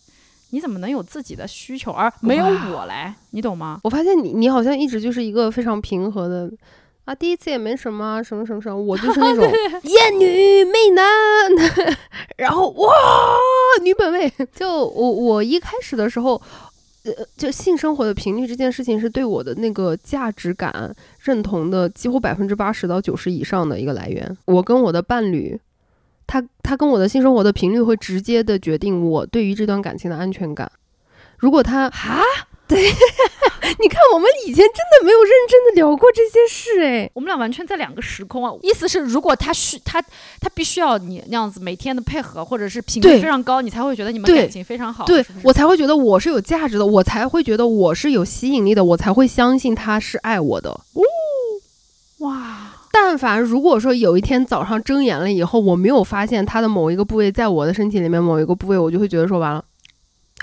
[0.50, 3.14] 你怎么能有自己的需求而没有我来？
[3.30, 3.80] 你懂吗？
[3.84, 6.50] 我发现你你好像一直就是一个非常平和的。
[7.04, 9.42] 啊，第一次也没什么啊，什么什么什么，我就是那种
[9.82, 11.04] 艳女媚男，
[12.36, 12.92] 然后哇，
[13.82, 14.32] 女本位。
[14.54, 16.40] 就我我一开始的时候，
[17.04, 24.36] 呃，就性生活的频率这件事情是对我的那个价值感认同的几乎百分之八十到九十以上的一个来源。
[24.44, 25.58] 我跟我的伴侣，
[26.26, 30.70] 他他跟我的性生活的频率会直接的决定我对于这段感情的安全感。
[31.38, 32.22] 如果他哈，
[33.78, 38.52] 你看，我们以前真的没有认真的聊过这些事，哎，我们俩完全在两个时空啊！
[38.60, 40.02] 意思是，如果他需他
[40.40, 45.04] 他必须要你那样子每天的配合，或者是频率非常高，你才会觉得你们感情非常好。
[45.04, 50.80] 对我才会觉得我是有价值的，我才会觉得我是有吸引力的，我才会相信他是爱我的。
[52.18, 59.64] 哇，但凡如果说有一天早上睁眼了以后，我没有发现他的某一个部位在我的身体里面某一个部位，我就会觉得说完了，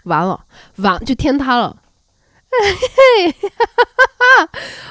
[0.05, 0.39] 完了，
[0.77, 1.75] 完就天塌了。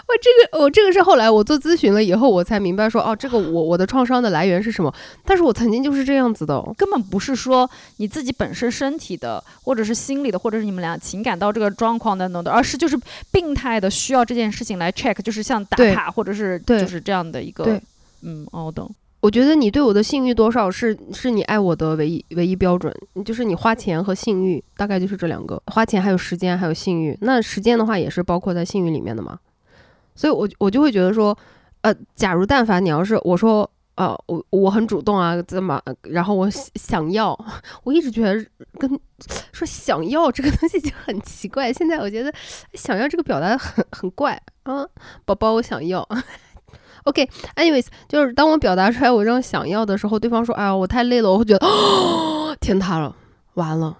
[0.06, 4.94] 我这个我这个是后来我做咨询了以后，我才明白说哦，这个我我的创伤的来源是什么。
[5.24, 12.98] 但是我曾经就是这样子的哦，根本不是说你自己本身身体的，或者是心理的，或者是你们俩情感到这个状况等等的，而是就是
[13.32, 17.64] 病态的需要这件事情来 check，就是像打对卡或者是就是这样的一个，
[18.22, 18.90] 嗯，哦，我懂。
[19.20, 22.92] 我觉得你对我的信誉多少是是你爱我的唯一唯一标准，
[23.24, 27.16] 就是你花钱和信誉大概就是这两个，花钱还有时间还有信誉。
[27.20, 29.38] 那时间的话也是包括在信誉里面的嘛，
[30.14, 31.36] 所以我我就会觉得说，
[31.82, 33.68] 呃，假如但凡你要是我说。
[33.98, 35.82] 啊、我我很主动啊，怎么？
[36.02, 37.36] 然后我想要，
[37.82, 38.46] 我一直觉得
[38.78, 38.88] 跟
[39.50, 41.72] 说想要这个东西就很奇怪。
[41.72, 42.32] 现在我觉得
[42.74, 44.86] 想要这个表达很很怪啊，
[45.24, 46.08] 宝宝，我想要。
[47.04, 53.14] OK，anyways，、就是当我表达出来我这种想要的时候，对方说：“哎呀，我太累了。”我会觉得，哦，天塌了，
[53.54, 53.96] 完了。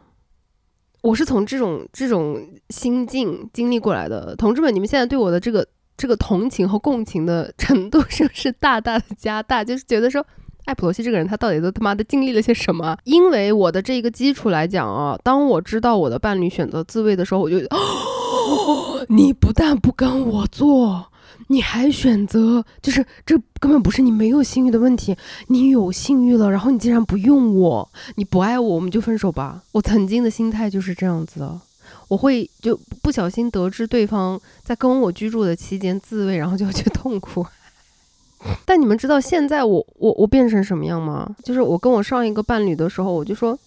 [1.01, 2.37] 我是从这种这种
[2.71, 9.63] 心境经历过来的，同志们，你们现在对我的这个这个同情和共情的程度是不是大大的加大？
[9.63, 10.27] 就是觉得说，
[10.65, 12.99] 艾普罗西这个人他到底都他妈的经历了些什么？
[13.05, 21.13] 因为我的这一个基础来讲啊，当我知道我的伴侣选择自慰的时候，我就，哦， 你不但不跟我做。
[21.49, 25.17] 你还选择，就是这根本不是你没有性欲的问题，
[25.49, 29.63] 你有性欲了，然后你竟然不用我，你不爱我，我们就分手吧。
[29.73, 31.61] 我曾经的心态就是这样子的，
[32.09, 37.45] 我会就不小心得知对方在跟我居住的期间自慰，然后就去痛苦。
[38.65, 41.29] 但你们知道现在我我我变成什么样吗？
[41.43, 43.59] 就是我跟我上一个伴侣的时候，我就说，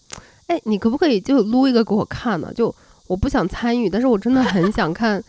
[0.47, 2.53] 哎，你可不可以就撸一个给我看呢？
[2.53, 2.73] 就
[3.07, 5.21] 我不想参与，但是我真的很想看，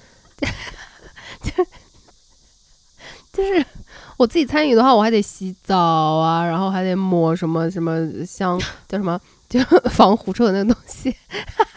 [1.42, 1.50] 就
[3.32, 3.64] 就是
[4.18, 9.18] 我自己参与的话，我还得洗澡啊，然后还得抹什么什么香叫什么，
[9.48, 9.58] 就
[9.90, 11.14] 防狐臭的那个东西，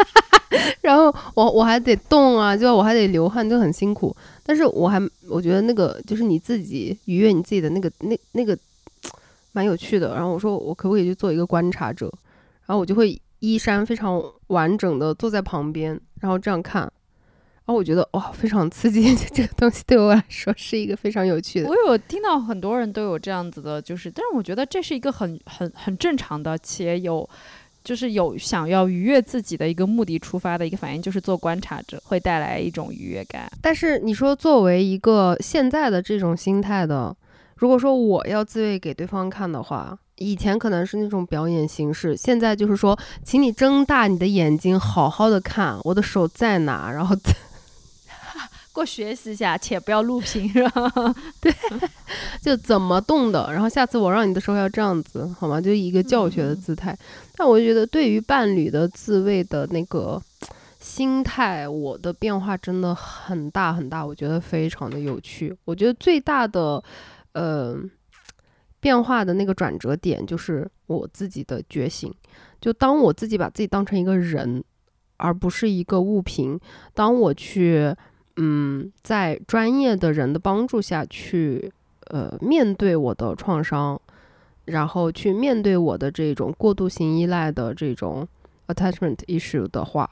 [0.81, 4.15] 然后我我还得动啊，就我还得流汗，就很辛苦。
[4.43, 8.57] 但是我还我觉得那个就是你自己愉悦你自己的那个那那个
[9.53, 10.13] 蛮有趣的。
[10.13, 12.11] 然后我说我可不可以去做一个观察者？
[12.65, 16.91] 然后我就会衣衫非常完整的坐在旁边，然后这样看。
[17.65, 21.67] 然后我觉得哇，非常刺激， 这个东西对我来说是一个非常有趣的。
[21.67, 27.27] 我有听到很多人都有这样子的，就是，但是我觉得这是一个很很很正常的，且有
[27.83, 33.51] 就是有想要愉悦自己的一个目的出发的一个反应，就是做观察者会带来一种愉悦感。
[33.61, 37.15] 但是你说作为一个现在的这种心态的，
[37.55, 47.15] 如果说我要自慰给对方看的话，以前可能是那种表演形式，现在就是说，请你睁大你的眼睛，好好的看我的手在哪，然后
[48.75, 50.91] 给我学习一下，且不要录屏，是吧？
[51.39, 51.51] 对，
[52.43, 55.61] 就怎么动的，然后下次我让你的时候要这样子，好吗？
[55.61, 56.95] 就一个教学的姿态。
[57.35, 60.21] 但我觉得对于伴侣的自慰的那个
[60.79, 65.55] 心态，我的变化真的很大很大，我觉得非常的有趣。
[65.63, 66.83] 我觉得最大的。
[67.37, 67.77] 呃，
[68.79, 72.09] 变化的那个转折点就是我自己的觉醒。
[72.61, 74.63] 就当我自己把自己当成一个人，
[75.17, 76.57] 而不是一个物品，
[76.93, 77.93] 当我去，
[78.37, 81.71] 嗯，在专业的人的帮助下去，
[82.07, 83.99] 呃，面对我的创伤，
[84.65, 88.27] 然后去面对我的这种过度性依赖的这种
[88.67, 90.09] attachment issue 的话，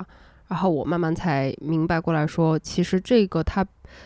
[0.47, 3.65] 然后我慢慢才明白过来说，其实这个它，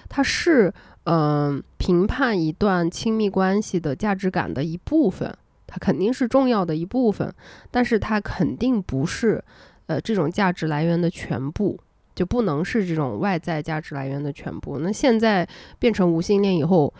[0.10, 0.74] 它是。
[1.10, 5.34] 嗯，评判一段亲密关系的价值感的一部分，
[5.66, 7.34] 它肯定是重要的一部分，
[7.72, 9.42] 但是它肯定不是，
[9.86, 11.80] 呃，这种价值来源的全部，
[12.18, 14.80] 就不能是这种外在价值来源的全部。
[14.80, 15.48] 那现在
[15.78, 16.92] 变成无性恋以后，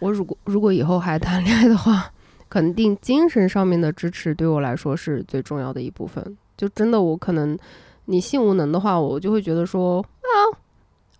[0.00, 2.10] 我如果如果以后还谈恋爱的话，
[2.48, 6.38] 肯定精神上面的支持对我来说是最重要的一部分。
[6.56, 7.56] 就真的我可能
[8.06, 10.32] 你性无能的话，我就会觉得说啊。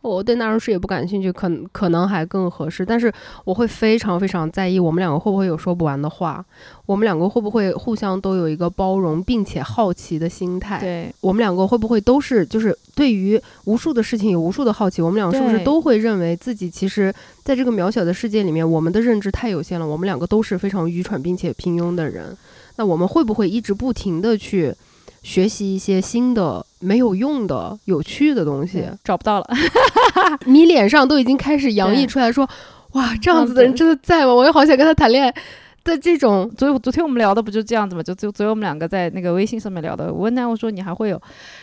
[0.00, 2.86] 我对那种事也不感兴趣，可可能还更合适。
[2.86, 3.12] 但是
[3.44, 6.44] 我会非常非常在意我们两个会不会有说不完的话，
[6.86, 10.80] 我们两个会不会互相都有一个包容并且好奇的心态？
[10.80, 15.02] 对我们两个会不会都是就是对于无数的事情有无数的好奇？
[15.02, 19.86] 我们两个是不是都会认为自己其实在这个渺小的世界里面，我们的认知太有限了？
[19.86, 22.34] 我们两个都是非常愚蠢并且平庸的人，
[22.76, 24.72] 那我们会不会一直不停的去？
[25.22, 29.46] 学习一些新的没有用的有趣的东西，找不到了。
[30.46, 32.48] 你脸上都已经开始洋溢出来说
[32.92, 34.32] ：“哇，这样子的人真的在吗？
[34.34, 35.34] 我也好想跟他谈恋爱。”
[35.88, 38.02] 的这种，昨昨天我们聊的不就这样子吗？
[38.02, 40.12] 就就昨天我们两个在那个微信上面聊的。
[40.12, 41.20] 我问他，我说你还会有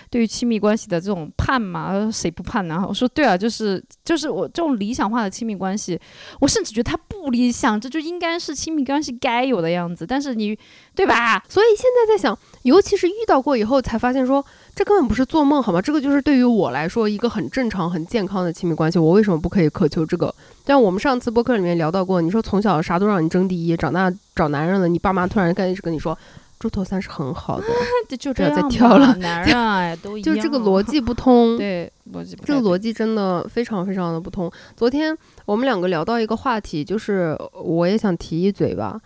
[0.09, 2.09] 对于亲密关系的这种盼吗？
[2.11, 2.83] 谁不盼呢？
[2.87, 5.99] 我说对啊，就是就是我这种理想化的亲密关系，
[6.39, 10.05] 我甚至觉得它不理想，这就应该是亲密关系该有的样子。
[10.05, 10.57] 但是你
[10.95, 11.43] 对吧？
[11.47, 14.43] 所以现在在想，尤其是遇到过以后，才发现说。
[14.75, 15.81] 这根本不是做梦，好吗？
[15.81, 18.99] 这个就是对于我来说一个很正常、很健康的亲密关系。
[18.99, 20.34] 我为什么不可以渴求这个？
[20.65, 26.17] 但我们上次播客里面聊到过，你说从小啥都让你争第一，长大找男人了，你爸妈突然开始跟你说
[26.59, 27.65] 猪头三是很好的，
[28.17, 29.15] 就这样再挑了。
[29.17, 30.35] 男人哎， 都一样。
[30.35, 34.51] 就这个逻辑不通， 对逻辑，这个逻辑真的非常非常的不通。
[34.75, 38.99] 昨天我们两个聊到一个话题，就是我也想提一嘴吧。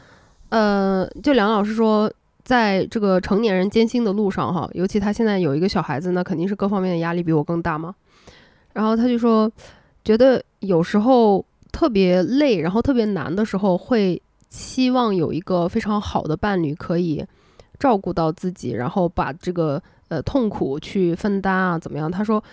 [0.50, 2.12] 呃，就梁老师说。
[2.42, 7.94] 在这个成年人艰辛的路上，哈，尤其他现在有一个小孩子，那肯定是各方面的压力比我更大嘛。
[8.74, 9.52] 然后他就说，
[10.04, 17.26] 觉得有时候特别累，然后特别难的时候，会期望有一个非常好的伴侣可以
[17.78, 22.12] 照顾到自己，然后把这个呃痛苦去分担啊，怎么样？
[22.12, 22.44] 他说，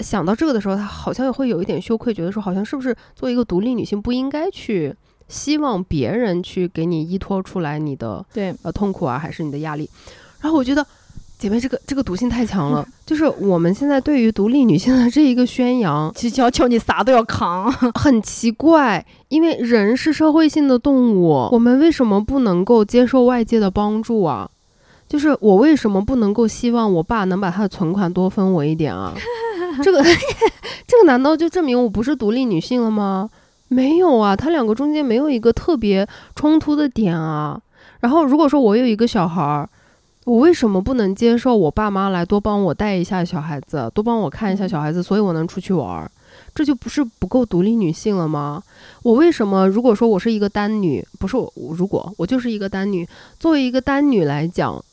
[0.00, 4.94] 想到这个的时候，他好像会有一点羞愧，觉得说，好像是不是作为一个独立女性不应该去。
[5.28, 9.86] 希望别人去给你依托出来你的对呃痛苦啊，还是你的压力？
[10.40, 10.86] 然后我觉得
[11.38, 12.86] 姐妹这个这个毒性太强了。
[13.06, 19.04] 就是我们现在对于独立女性的这一个宣扬， 去要求你啥都要扛， 很奇怪。
[19.28, 24.48] 因为人是社会性的动物，我们为什么不能够接受外界的帮助啊？
[25.08, 29.14] 就是我为什么不能够希望我爸能把他的存款多分我一点啊？
[29.82, 30.02] 这个
[30.86, 33.30] 这个难道就证明我不是独立女性了吗？
[33.68, 37.60] 没有啊，他两个中间没有一个特别冲突的点啊。
[38.00, 39.68] 然后如果说我有一个小孩儿，
[40.28, 46.10] 我为什么不能接受我爸妈来多帮我带一下小孩子，多帮我看一下小孩子，所以我能出去玩儿？
[46.54, 48.62] 这就不是不够独立女性了吗？
[49.02, 53.08] 我为什么如果说我是一个单女，不是我，如果我就是一个单女，
[53.40, 54.84] 作为一个单女来讲，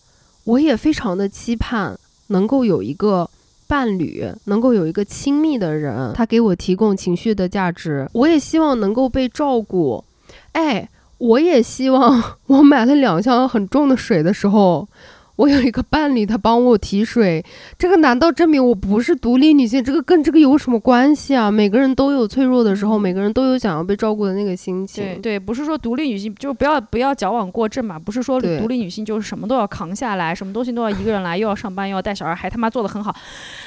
[0.45, 3.29] 我也非常的期盼能够有一个。
[3.67, 10.03] 伴侣能够有一个亲密的人，他给我提供情绪的价值，我也希望能够被照顾。
[10.51, 14.87] 哎，我也希望 我买了两箱很重的水的时候。
[15.35, 17.43] 我有一个伴侣，他帮我提水，
[17.77, 19.83] 这个难道证明我不是独立女性？
[19.83, 21.51] 这个跟这个有什么关系啊？
[21.51, 25.03] 每个人都有脆弱的时候，每个人都有想要被照顾的那个心情。
[25.03, 27.99] 对对，不是说独立女性就不要不要矫枉过正嘛？
[27.99, 33.13] 不是说独立女性就是什么都要扛下来，什么东西都要一个人来，又要上班又要带小孩，还他妈做的很好，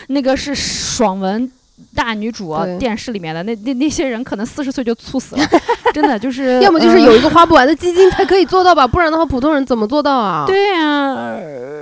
[0.09, 1.51] 那个是爽文
[1.95, 5.43] 大女主电视里面的那那那些人可能四十岁就猝死了。
[5.93, 10.45] 真的就是，要么就是呃有一个花不完的基金才可以做到吧，不然的话普通人怎么做到啊？
[10.47, 11.14] 对呀、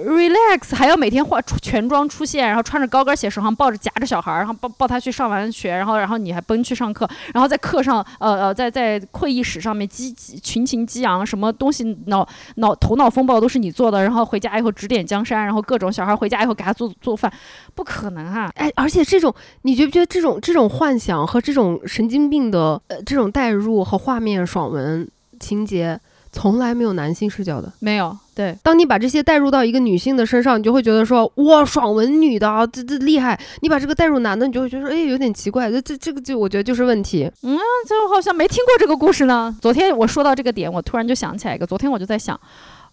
[0.04, 12.26] r e l a x 还要每天化出全妆出现，然后穿着高跟鞋，手上抱着夹着小孩儿，然后抱抱他去上完学，然后然后你还奔去上课，然后在课上呃呃在在会议室上面激激群情激昂，什么东西脑
[12.56, 17.32] 脑头脑风暴都是你做的，然后回家以后指点江山，然后各种小孩回家以后给他做做饭，
[17.74, 18.50] 不可能啊！
[18.54, 26.00] 哎，而且这种，你觉不觉得这种这种幻想和这种神经病的呃这种代入和画面爽文情节，
[26.32, 27.72] 从来没有男性视角的。
[27.78, 28.56] 没有对。
[28.62, 33.38] 当你把这些带入到一个女性的身上，你就会觉得说，哇，爽文女的啊，这这厉害。
[33.60, 35.70] 你把这个带入男的，你就会觉得说，哎，有点奇怪。
[35.70, 37.30] 这这这个就我觉得就是问题。
[37.42, 39.56] 嗯，就好像没听过这个故事呢。
[39.60, 41.66] 昨天我说到这个点，我突然就想起来一个。
[41.66, 42.38] 昨天我就在想，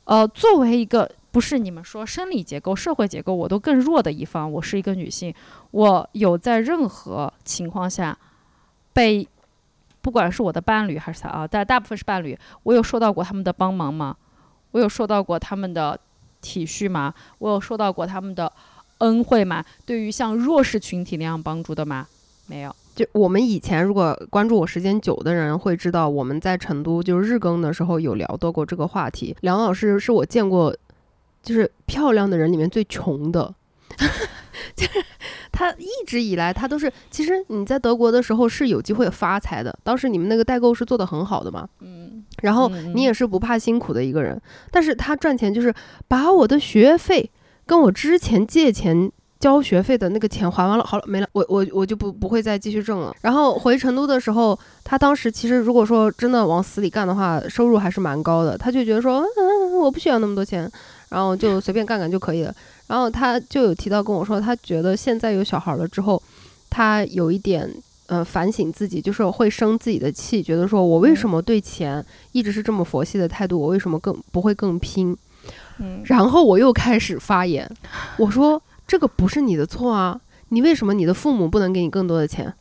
[0.05, 5.33] 呃，作为一个不是你们说生理结构、社会结构我都更弱的一方，我是一个女性，
[5.71, 8.17] 我有在任何情况下
[8.93, 9.27] 被，
[10.03, 14.15] 不管是我的伴侣还是他啊，但大部分是伴侣，我有受到过他们的帮忙吗？
[14.71, 15.97] 我有受到过他们的
[16.41, 17.13] 体恤吗？
[17.39, 18.51] 我有受到过他们的
[18.97, 19.63] 恩惠吗？
[19.85, 22.05] 对于像弱势群体那样帮助的吗？
[22.47, 22.75] 没有。
[22.93, 29.35] 就我们以前如果关注我时间久的人会知道，我们在成都就是日更的时候有聊到过这个话题。
[29.41, 30.75] 梁老师是我见过
[31.41, 33.55] 就是漂亮的人里面最穷的，
[34.75, 35.03] 就是
[35.51, 45.73] 他一直以来他都是，其实你在德国的时候是有机会发财的，当时你们那个代购是做的很好的嘛，嗯，然后你也是不怕辛苦的一个人，但是他赚钱就是
[46.07, 47.29] 把我的学费
[47.65, 53.13] 跟我之前借钱交学费的那个钱还完了，好了没了，我我我就不不会再继续挣了。
[53.21, 60.69] 然后回成都的时候，他当时其实如果说真的往死里干的话，收入还是蛮高的，他就觉得说，嗯，我不需要那么多钱，
[61.09, 62.55] 然后就随便干干就可以了。
[62.87, 66.21] 然后他就有提到跟我说，他觉得现在有小孩了之后，
[66.69, 67.69] 他有一点。
[68.07, 75.15] 呃，反省自己，就是会生自己的气，觉得说我为什么对钱一直是这么佛系的态度，我为什么更不会更拼？
[75.79, 77.67] 嗯，然后我又开始发言，
[78.17, 80.19] 我说这个不是你的错啊，
[80.49, 82.53] 你为什么你的父母不能给你更多的钱？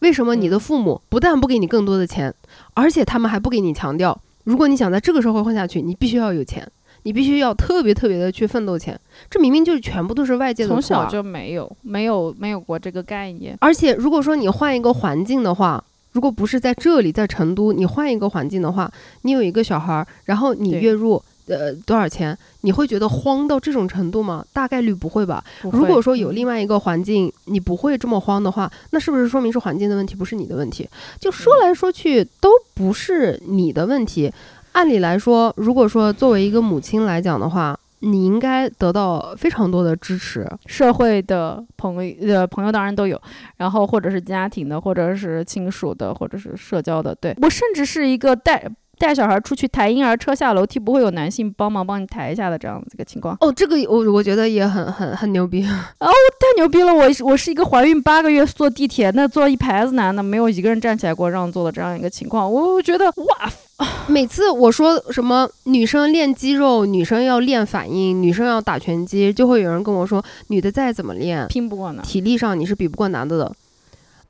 [0.00, 2.34] 为什么你的父母不但不给你更多的钱，
[2.74, 6.68] 而且他们还不给你强调，如果你想在这个社会混下去，你必须要有钱，
[7.04, 8.98] 你必须要特别特别的去奋斗钱。
[9.30, 10.68] 这明明就是全部都是外界的。
[10.68, 13.56] 从小就没有没有没有过这个概念。
[13.60, 15.82] 而且如果说你换一个环境的话，
[16.12, 18.90] 如果不是在这里，在成都，你换一个环境的话，
[19.22, 24.44] 你有一个小孩儿，然后你月入呃多少钱，你会觉得慌到这种程度吗？
[24.52, 25.44] 大概率不会吧。
[25.62, 30.88] 会如果说有嗯另外一个环境，你不会这么慌的话，那是不是说明是环境的问题，不是你的问题？
[31.18, 34.32] 就说来说去都不是你的问题。
[34.74, 40.46] 按理来说，如果说作为一个母亲来讲的话，你应该得到非常多的支持。
[40.66, 43.18] 社会的朋友的朋友当然都有，
[43.56, 47.14] 然后或者是家庭的，或者是亲属的，或者是社交的。
[47.14, 48.68] 对我甚至是一个带
[48.98, 53.36] 带小孩出去抬婴儿车下楼梯，不会有男性帮忙帮你抬一下的这样子一个情况。
[53.40, 55.62] 哦，这个我我觉得也很 很很牛逼。
[55.62, 56.92] 太牛逼了！
[56.92, 72.02] 我我是一个怀孕八个月坐地铁，那坐一排子男的，没有一个人站起来给我让座的这样一个情况，我觉得哇， 每次我说什么女生练肌肉，女生要练反应，女生要打拳击，就会有人跟我说，女的再怎么练，拼不过呢。
[72.04, 73.52] 体力上你是比不过男的的。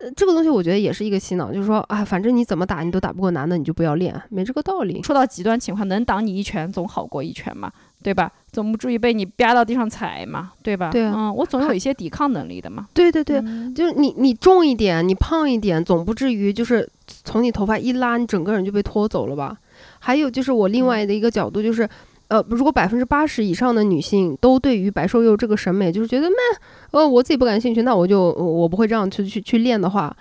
[0.04, 5.02] 呃，这个东西我觉得也是一个洗脑，就是说啊，反正你怎么打你都打不过男的，你就不要练，没这个道理。
[5.02, 8.30] 说到极端情况，能挡你一拳总好过一拳嘛，对吧？
[8.52, 10.90] 总不至于被你啪到地上踩嘛，对吧？
[10.90, 12.86] 对啊嗯，我总有一些抵抗能力的嘛。
[12.92, 16.86] 对对对，嗯就是你你重一点，你胖一点，总不至于就是
[17.24, 19.56] 从你头发一拉，你整个人就被拖走了吧？
[20.00, 21.88] 还有就是我另外的一个角度就是。
[22.34, 30.12] 呃，如果百分之八十以上的女性都对于白瘦幼这个审美就是觉得，那呃我自己不感兴趣，那我就我不会这样去去去练的话，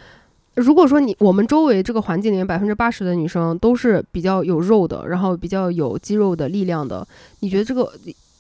[0.54, 7.04] 如果说你我们周围这个环境里面百分之八十的女生都是比较有肉的，然后比较有肌肉的力量的，
[7.40, 7.92] 你觉得这个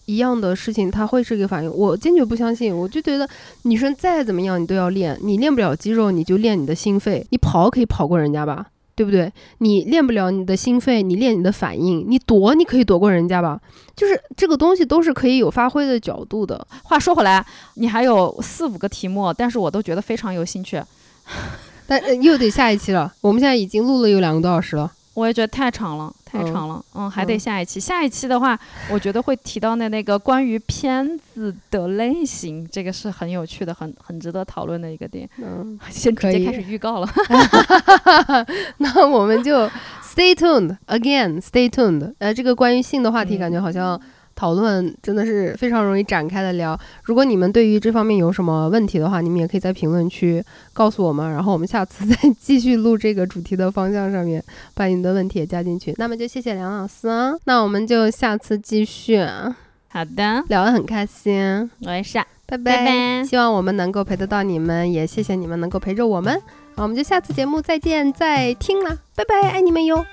[0.05, 1.75] 一样的事情它会是一个反应？
[1.75, 3.27] 我坚决不相信，我就觉得
[3.63, 8.67] 女生再怎么样你都要练，你练不了肌肉你就练你的心肺，你跑可以跑过人家吧？
[8.95, 9.31] 对不对？
[9.57, 13.59] 你练不了你的心肺，你练你的反应，你躲你可以躲过人家吧？
[13.95, 16.65] 就是这个东西都是可以有发挥的角度的。
[16.83, 20.81] 话说回来，你还有四五个题目，但是我都觉得非常有兴趣。
[21.87, 24.91] 但、呃又得下一期了，我们现在已经录了有两个多小时了。
[25.15, 27.79] 我也觉得太长了，太嗯长了，嗯，还得嗯下一期。
[27.79, 28.59] 下一期的话，
[28.89, 35.29] 我觉得会提到的那个关于片子的类型，这个是很有趣的，很很值得讨论的一个点。
[35.37, 37.07] 嗯，先直接开始预告了。
[38.77, 39.69] 那我们就
[40.03, 42.11] stay tuned again，stay tuned。
[42.17, 43.99] 呃，这个关于性的话题，嗯感觉好像
[44.35, 46.77] 讨论真的是非常容易展开的聊。
[47.03, 55.93] 如果你们对于这方面有什么问题的话，你们也可以在评论区告诉我们，然后我们下次再继续录这个主题的方向上面，把你的问题也加进去。
[55.97, 59.19] 那么就谢谢梁老师啊，那我们就下次继续，
[59.89, 66.33] 好的，聊得很开心，我也是啊，拜拜拜希望我们能够陪得到你们，也谢谢你们能够陪着我们。
[66.75, 70.03] 好，我们就下次节目再见再听啦，拜拜，爱你们哟。